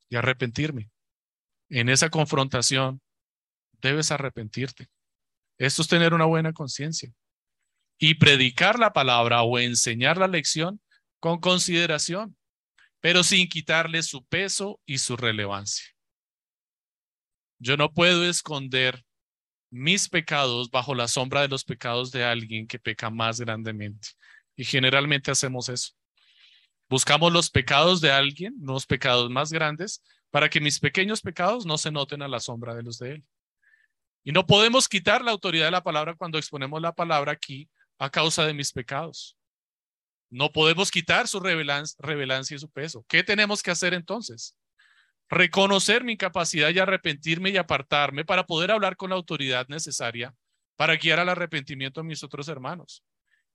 [0.10, 0.90] y arrepentirme.
[1.70, 3.02] En esa confrontación
[3.82, 4.88] debes arrepentirte.
[5.58, 7.14] Esto es tener una buena conciencia.
[7.98, 10.82] Y predicar la palabra o enseñar la lección
[11.20, 12.36] con consideración,
[13.00, 15.86] pero sin quitarle su peso y su relevancia.
[17.58, 19.06] Yo no puedo esconder
[19.72, 24.10] mis pecados bajo la sombra de los pecados de alguien que peca más grandemente.
[24.56, 25.94] Y generalmente hacemos eso.
[26.88, 31.78] Buscamos los pecados de alguien, los pecados más grandes, para que mis pequeños pecados no
[31.78, 33.26] se noten a la sombra de los de él.
[34.24, 38.10] Y no podemos quitar la autoridad de la palabra cuando exponemos la palabra aquí a
[38.10, 39.38] causa de mis pecados.
[40.30, 43.06] No podemos quitar su revelancia y su peso.
[43.08, 44.56] ¿Qué tenemos que hacer entonces?
[45.30, 50.36] Reconocer mi capacidad y arrepentirme y apartarme para poder hablar con la autoridad necesaria
[50.76, 53.04] para guiar al arrepentimiento a mis otros hermanos.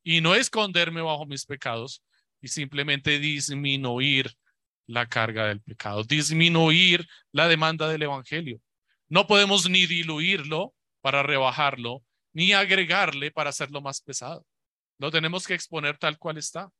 [0.02, 2.02] Y no esconderme bajo mis pecados
[2.40, 4.32] y simplemente disminuir
[4.86, 8.60] la carga del pecado, disminuir la demanda del Evangelio.
[9.08, 14.46] No podemos ni diluirlo para rebajarlo, ni agregarle para hacerlo más pesado.
[14.98, 16.70] Lo tenemos que exponer tal cual está.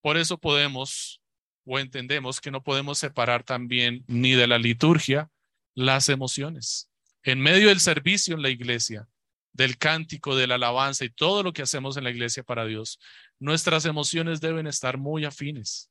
[0.00, 1.20] Por eso podemos
[1.64, 5.30] o entendemos que no podemos separar también ni de la liturgia
[5.74, 6.90] las emociones.
[7.22, 9.06] En medio del servicio en la iglesia,
[9.58, 13.00] del cántico, de la alabanza y todo lo que hacemos en la iglesia para Dios,
[13.40, 15.90] nuestras emociones deben estar muy afines.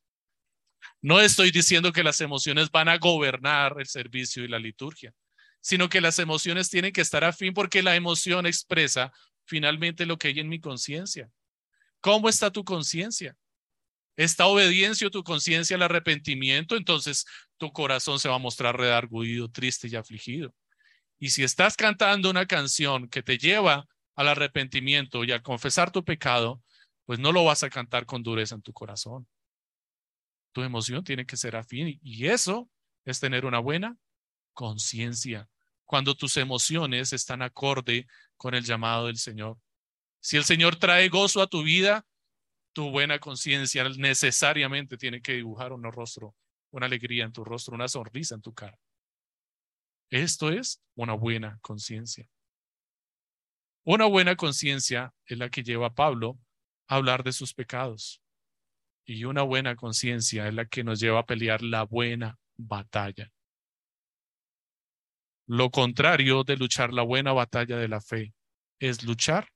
[1.01, 5.13] No estoy diciendo que las emociones van a gobernar el servicio y la liturgia,
[5.59, 9.11] sino que las emociones tienen que estar afín porque la emoción expresa
[9.43, 11.29] finalmente lo que hay en mi conciencia.
[11.99, 13.35] ¿Cómo está tu conciencia?
[14.15, 16.77] ¿Está obediencia tu conciencia al arrepentimiento?
[16.77, 17.25] Entonces
[17.57, 20.53] tu corazón se va a mostrar redarguido, triste y afligido.
[21.19, 26.03] Y si estás cantando una canción que te lleva al arrepentimiento y al confesar tu
[26.03, 26.61] pecado,
[27.05, 29.27] pues no lo vas a cantar con dureza en tu corazón
[30.57, 32.67] tu emoción tiene que ser afín y eso
[33.05, 33.95] es tener una buena
[34.53, 35.47] conciencia.
[35.85, 38.07] Cuando tus emociones están acorde
[38.37, 39.59] con el llamado del Señor.
[40.19, 42.07] Si el Señor trae gozo a tu vida,
[42.73, 46.33] tu buena conciencia necesariamente tiene que dibujar un rostro,
[46.71, 48.79] una alegría en tu rostro, una sonrisa en tu cara.
[50.09, 52.29] Esto es una buena conciencia.
[53.83, 56.39] Una buena conciencia es la que lleva a Pablo
[56.87, 58.21] a hablar de sus pecados
[59.05, 63.31] y una buena conciencia es la que nos lleva a pelear la buena batalla.
[65.45, 68.33] Lo contrario de luchar la buena batalla de la fe
[68.79, 69.49] es luchar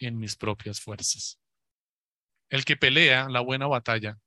[0.00, 1.38] en mis propias fuerzas.
[2.50, 4.18] El que pelea la buena batalla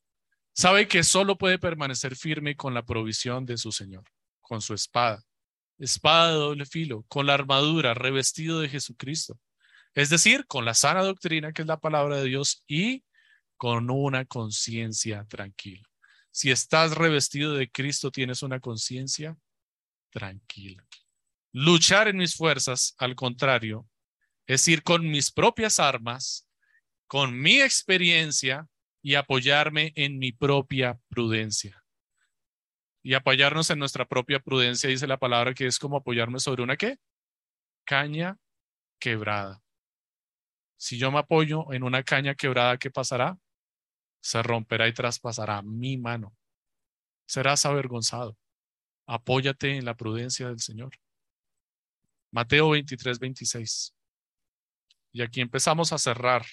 [0.54, 4.06] sabe que solo puede permanecer firme con la provisión de su Señor,
[4.40, 5.26] con su espada,
[5.82, 9.40] espada de doble filo, con la armadura, revestido de Jesucristo.
[9.94, 13.04] Es decir, con la sana doctrina que es la palabra de Dios y
[13.58, 15.88] con una conciencia tranquila.
[16.32, 19.38] Si estás revestido de Cristo, tienes una conciencia
[20.12, 20.88] tranquila.
[21.52, 23.88] Luchar en mis fuerzas, al contrario,
[24.48, 26.48] es ir con mis propias armas,
[27.08, 28.68] con mi experiencia
[29.02, 31.81] y apoyarme en mi propia prudencia.
[33.04, 36.78] Y apoyarnos en nuestra propia prudencia, dice la palabra, que es como apoyarme sobre una
[36.78, 36.98] qué?
[37.84, 38.38] Caña
[39.00, 39.64] quebrada.
[40.78, 43.38] Si yo me apoyo en una caña quebrada, ¿qué pasará?
[44.22, 46.36] Se romperá y traspasará mi mano.
[47.28, 48.38] Serás avergonzado.
[49.08, 50.92] Apóyate en la prudencia del Señor.
[52.32, 53.96] Mateo 23, 26.
[55.12, 56.46] Y aquí empezamos a cerrar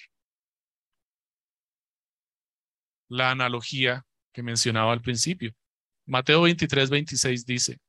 [3.07, 5.53] la analogía que mencionaba al principio.
[6.09, 7.79] Mateo 23, 26 dice,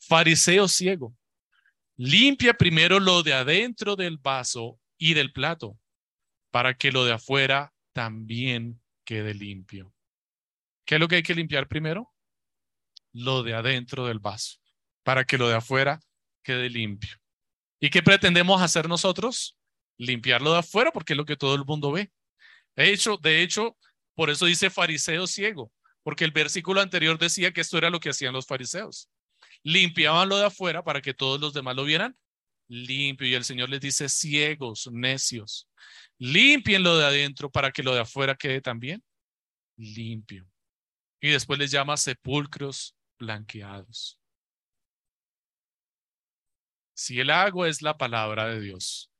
[0.00, 1.16] Fariseo ciego,
[1.96, 5.78] limpia primero lo de adentro del vaso y del plato,
[6.50, 9.94] para que lo de afuera también quede limpio.
[10.84, 12.12] ¿Qué es lo que hay que limpiar primero?
[13.12, 14.58] Lo de adentro del vaso,
[15.04, 16.00] para que lo de afuera
[16.42, 17.16] quede limpio.
[17.78, 19.56] ¿Y qué pretendemos hacer nosotros?
[19.98, 22.10] Limpiarlo de afuera porque es lo que todo el mundo ve.
[22.74, 23.76] De hecho, de hecho,
[24.16, 25.72] por eso dice fariseo ciego,
[26.06, 29.10] porque el versículo anterior decía que esto era lo que hacían los fariseos.
[29.64, 32.16] Limpiaban lo de afuera para que todos los demás lo vieran
[32.68, 33.26] limpio.
[33.26, 35.68] Y el Señor les dice ciegos, necios.
[36.16, 39.02] Limpien lo de adentro para que lo de afuera quede también
[39.76, 40.48] limpio.
[41.20, 44.20] Y después les llama sepulcros blanqueados.
[46.94, 49.10] Si el agua es la palabra de Dios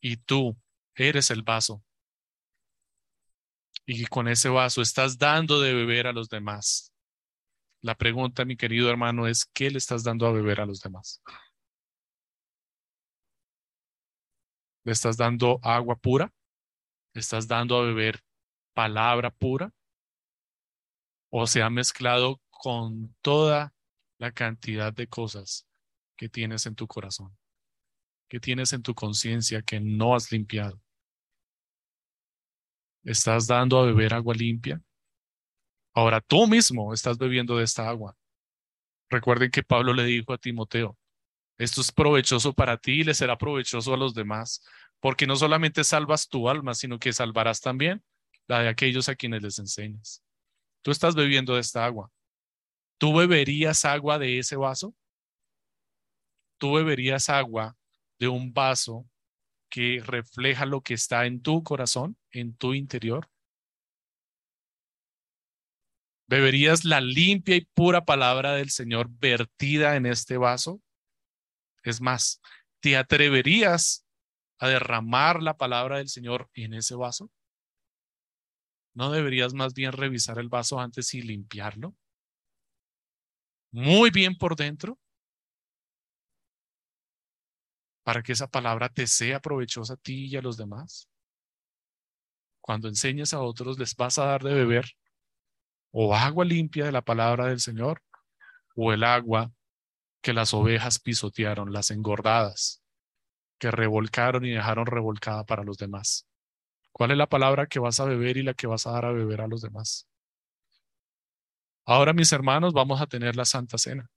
[0.00, 0.60] y tú
[0.96, 1.84] eres el vaso
[3.86, 6.92] y con ese vaso estás dando de beber a los demás.
[7.80, 11.22] La pregunta, mi querido hermano, es ¿qué le estás dando a beber a los demás?
[14.84, 16.32] ¿Le estás dando agua pura?
[17.14, 18.22] ¿Le estás dando a beber
[18.74, 19.72] palabra pura?
[21.30, 23.72] ¿O se ha mezclado con toda
[24.18, 25.66] la cantidad de cosas
[26.16, 27.36] que tienes en tu corazón,
[28.28, 30.80] que tienes en tu conciencia que no has limpiado?
[33.06, 34.82] ¿Estás dando a beber agua limpia?
[35.94, 38.16] Ahora tú mismo estás bebiendo de esta agua.
[39.08, 40.98] Recuerden que Pablo le dijo a Timoteo,
[41.56, 44.60] esto es provechoso para ti y le será provechoso a los demás,
[44.98, 48.02] porque no solamente salvas tu alma, sino que salvarás también
[48.48, 50.24] la de aquellos a quienes les enseñas.
[50.82, 52.10] Tú estás bebiendo de esta agua.
[52.98, 54.96] ¿Tú beberías agua de ese vaso?
[56.58, 57.76] ¿Tú beberías agua
[58.18, 59.08] de un vaso
[59.76, 63.30] que refleja lo que está en tu corazón, en tu interior?
[66.26, 70.80] ¿Beberías la limpia y pura palabra del Señor vertida en este vaso?
[71.82, 72.40] Es más,
[72.80, 74.06] ¿te atreverías
[74.58, 77.30] a derramar la palabra del Señor en ese vaso?
[78.94, 81.94] ¿No deberías más bien revisar el vaso antes y limpiarlo?
[83.72, 84.98] Muy bien por dentro
[88.06, 91.08] para que esa palabra te sea provechosa a ti y a los demás.
[92.60, 94.92] Cuando enseñes a otros, les vas a dar de beber
[95.90, 98.04] o agua limpia de la palabra del Señor
[98.76, 99.50] o el agua
[100.22, 102.80] que las ovejas pisotearon, las engordadas,
[103.58, 106.28] que revolcaron y dejaron revolcada para los demás.
[106.92, 109.10] ¿Cuál es la palabra que vas a beber y la que vas a dar a
[109.10, 110.06] beber a los demás?
[111.84, 114.08] Ahora, mis hermanos, vamos a tener la Santa Cena.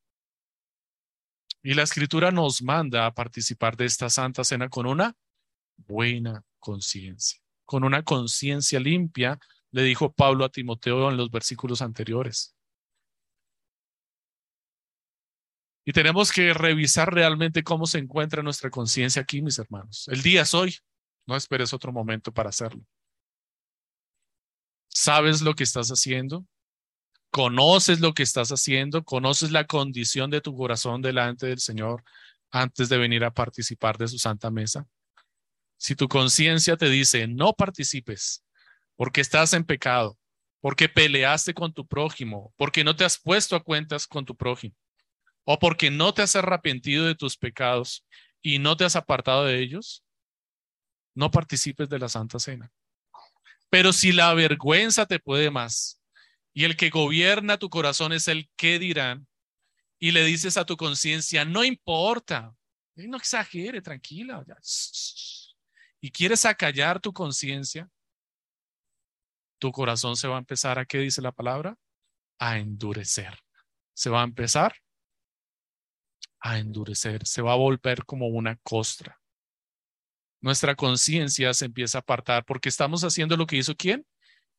[1.62, 5.16] Y la escritura nos manda a participar de esta Santa Cena con una
[5.76, 9.38] buena conciencia, con una conciencia limpia,
[9.72, 12.56] le dijo Pablo a Timoteo en los versículos anteriores.
[15.86, 20.08] Y tenemos que revisar realmente cómo se encuentra nuestra conciencia aquí, mis hermanos.
[20.10, 20.78] El día es hoy,
[21.26, 22.86] no esperes otro momento para hacerlo.
[24.88, 26.46] ¿Sabes lo que estás haciendo?
[27.32, 32.04] Conoces lo que estás haciendo, conoces la condición de tu corazón delante del Señor
[32.52, 34.88] antes de venir a participar de su santa mesa.
[35.78, 38.44] Si tu conciencia te dice, no participes
[38.96, 40.18] porque estás en pecado,
[40.60, 44.76] porque peleaste con tu prójimo, porque no te has puesto a cuentas con tu prójimo,
[45.46, 48.06] o porque no te has arrepentido de tus pecados
[48.42, 50.04] y no te has apartado de ellos,
[51.16, 52.72] no participes de la Santa Cena.
[53.70, 55.99] Pero si la vergüenza te puede más,
[56.54, 59.28] y el que gobierna tu corazón es el que dirán,
[60.00, 62.56] y le dices a tu conciencia, no importa,
[62.96, 64.44] no exagere, tranquila,
[66.02, 67.90] y quieres acallar tu conciencia,
[69.60, 71.78] tu corazón se va a empezar a, ¿qué dice la palabra?
[72.40, 73.38] A endurecer.
[73.94, 74.74] se va a empezar
[76.40, 79.20] a endurecer, se va a volver como una costra.
[80.42, 84.06] Nuestra conciencia se empieza a apartar porque estamos haciendo lo que hizo quién?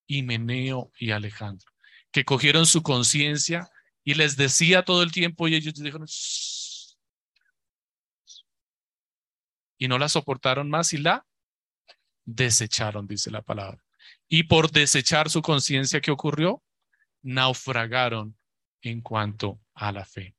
[0.07, 1.70] Himeneo y Alejandro,
[2.12, 3.70] que cogieron su conciencia
[4.04, 6.06] y les decía todo el tiempo y ellos dijeron,
[9.78, 11.26] y no la soportaron más y la
[12.24, 13.82] desecharon, dice la palabra.
[14.28, 16.62] Y por desechar su conciencia, ¿qué ocurrió?
[17.22, 18.38] Naufragaron
[18.82, 20.34] en cuanto a la fe.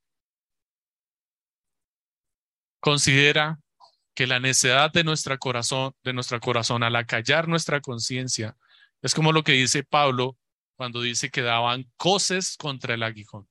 [2.80, 3.60] Considera
[4.14, 8.58] que la necedad de nuestro corazón, de nuestro corazón al acallar nuestra conciencia,
[9.02, 10.38] es como lo que dice Pablo
[10.82, 13.48] cuando dice que daban coces contra el aguijón.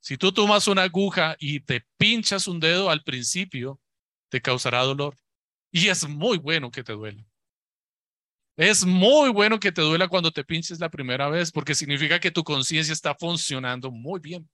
[0.00, 3.80] Si tú tomas una aguja y te pinchas un dedo al principio,
[4.30, 5.16] te causará dolor.
[5.70, 7.24] Y es muy bueno que te duela.
[8.56, 12.32] Es muy bueno que te duela cuando te pinches la primera vez, porque significa que
[12.32, 14.50] tu conciencia está funcionando muy bien.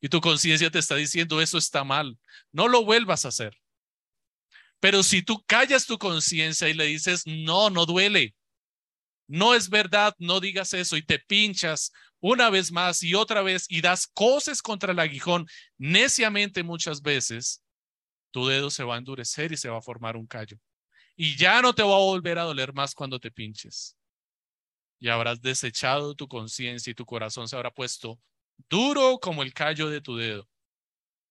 [0.00, 2.16] Y tu conciencia te está diciendo, eso está mal,
[2.52, 3.58] no lo vuelvas a hacer.
[4.78, 8.36] Pero si tú callas tu conciencia y le dices, no, no duele,
[9.30, 13.66] no es verdad, no digas eso y te pinchas una vez más y otra vez
[13.68, 15.46] y das cosas contra el aguijón
[15.78, 17.62] neciamente muchas veces,
[18.32, 20.58] tu dedo se va a endurecer y se va a formar un callo.
[21.14, 23.96] Y ya no te va a volver a doler más cuando te pinches.
[24.98, 28.18] Y habrás desechado tu conciencia y tu corazón se habrá puesto
[28.68, 30.48] duro como el callo de tu dedo.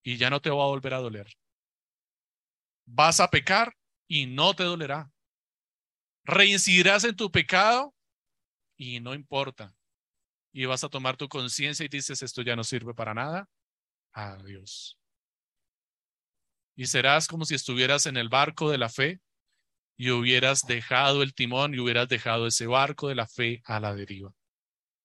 [0.04, 1.28] Y ya no te va a volver a doler.
[2.86, 3.76] Vas a pecar
[4.08, 5.12] y no te dolerá.
[6.24, 7.94] Reincidirás en tu pecado
[8.78, 9.76] y no importa.
[10.52, 13.50] Y vas a tomar tu conciencia y dices, esto ya no sirve para nada.
[14.12, 15.00] Adiós
[16.80, 19.20] y serás como si estuvieras en el barco de la fe
[19.98, 23.94] y hubieras dejado el timón y hubieras dejado ese barco de la fe a la
[23.94, 24.34] deriva.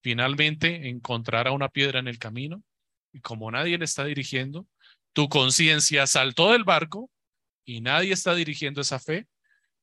[0.01, 2.62] Finalmente encontrará una piedra en el camino
[3.12, 4.69] y como nadie le está dirigiendo,
[5.12, 7.11] tu conciencia saltó del barco
[7.65, 9.27] y nadie está dirigiendo esa fe,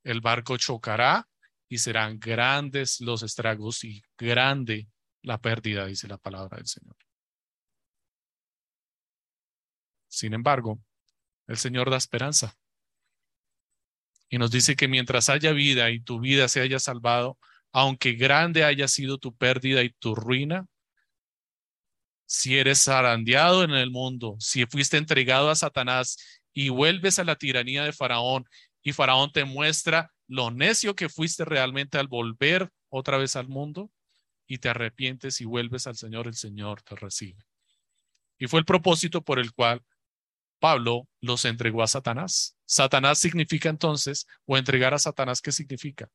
[0.04, 1.28] el barco chocará
[1.70, 4.90] y serán grandes los estragos y grande
[5.22, 6.96] la pérdida, dice la palabra del Señor.
[10.08, 10.80] Sin embargo,
[11.48, 12.58] el Señor da esperanza.
[14.30, 17.38] Y nos dice que mientras haya vida y tu vida se haya salvado,
[17.72, 20.68] aunque grande haya sido tu pérdida y tu ruina,
[22.26, 26.18] si eres zarandeado en el mundo, si fuiste entregado a Satanás
[26.54, 28.46] y vuelves a la tiranía de Faraón
[28.84, 33.92] y Faraón te muestra lo necio que fuiste realmente al volver otra vez al mundo
[34.48, 37.46] y te arrepientes y vuelves al Señor, el Señor te recibe.
[38.38, 39.84] Y fue el propósito por el cual
[40.60, 42.56] Pablo los entregó a Satanás.
[42.66, 46.10] Satanás significa entonces, o entregar a Satanás, ¿qué significa?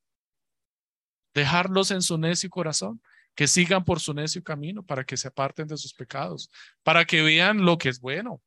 [1.35, 3.03] Dejarlos en su necio corazón,
[3.35, 6.51] que sigan por su necio camino para que se aparten de sus pecados,
[6.83, 8.43] para que vean lo que es bueno,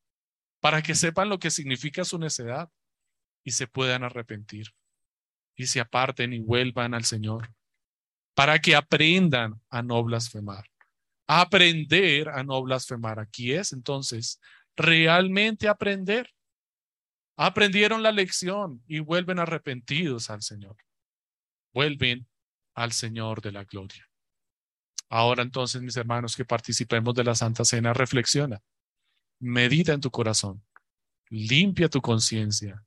[0.59, 2.70] para que sepan lo que significa su necedad
[3.43, 4.73] y se puedan arrepentir
[5.59, 7.53] y se aparten y vuelvan al Señor,
[8.33, 10.63] para que aprendan a no blasfemar.
[11.27, 13.19] Aprender a no blasfemar.
[13.19, 14.39] Aquí es entonces
[14.77, 16.33] realmente aprender.
[17.35, 20.77] Aprendieron la lección y vuelven arrepentidos al Señor.
[21.73, 22.25] Vuelven
[22.73, 24.09] al Señor de la gloria.
[25.09, 28.61] Ahora entonces, mis hermanos, que participemos de la Santa Cena, reflexiona,
[29.39, 30.63] medita en tu corazón,
[31.29, 32.81] limpia tu conciencia,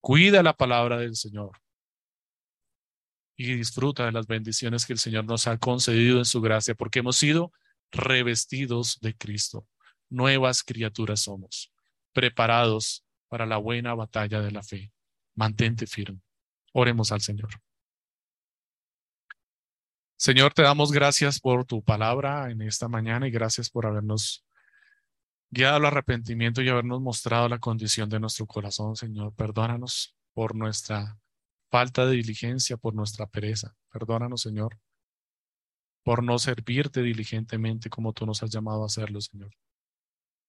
[0.00, 1.58] cuida la palabra del Señor
[3.36, 6.98] y disfruta de las bendiciones que el Señor nos ha concedido en su gracia, porque
[6.98, 7.52] hemos sido
[7.92, 9.66] revestidos de Cristo
[10.10, 11.72] nuevas criaturas somos,
[12.12, 14.92] preparados para la buena batalla de la fe.
[15.34, 16.20] Mantente firme.
[16.72, 17.50] Oremos al Señor.
[20.16, 24.44] Señor, te damos gracias por tu palabra en esta mañana y gracias por habernos
[25.50, 29.34] guiado al arrepentimiento y habernos mostrado la condición de nuestro corazón, Señor.
[29.34, 31.18] Perdónanos por nuestra
[31.70, 33.74] falta de diligencia, por nuestra pereza.
[33.90, 34.78] Perdónanos, Señor,
[36.02, 39.50] por no servirte diligentemente como tú nos has llamado a hacerlo, Señor.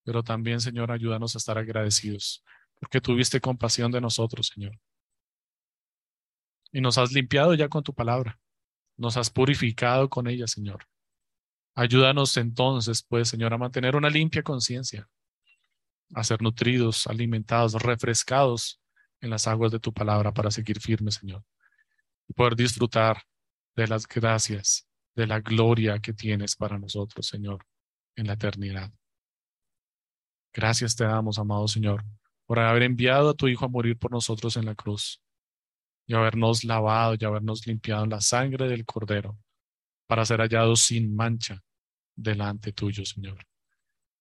[0.03, 2.43] Pero también, Señor, ayúdanos a estar agradecidos,
[2.79, 4.79] porque tuviste compasión de nosotros, Señor.
[6.71, 8.39] Y nos has limpiado ya con tu palabra.
[8.95, 10.85] Nos has purificado con ella, Señor.
[11.79, 15.07] Ayúdanos entonces, pues, Señor, a mantener una limpia conciencia,
[16.13, 18.81] a ser nutridos, alimentados, refrescados
[19.21, 21.41] en las aguas de tu palabra para seguir firmes, Señor,
[22.27, 23.23] y poder disfrutar
[23.77, 27.65] de las gracias, de la gloria que tienes para nosotros, Señor,
[28.17, 28.91] en la eternidad.
[30.53, 32.03] Gracias te damos, amado Señor,
[32.45, 35.21] por haber enviado a tu Hijo a morir por nosotros en la cruz
[36.05, 39.39] y habernos lavado y habernos limpiado en la sangre del Cordero
[40.07, 41.63] para ser hallados sin mancha
[42.21, 43.45] delante tuyo, Señor.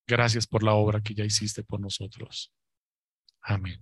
[0.06, 2.52] Gracias por la obra que ya hiciste por nosotros.
[3.42, 3.76] Amén.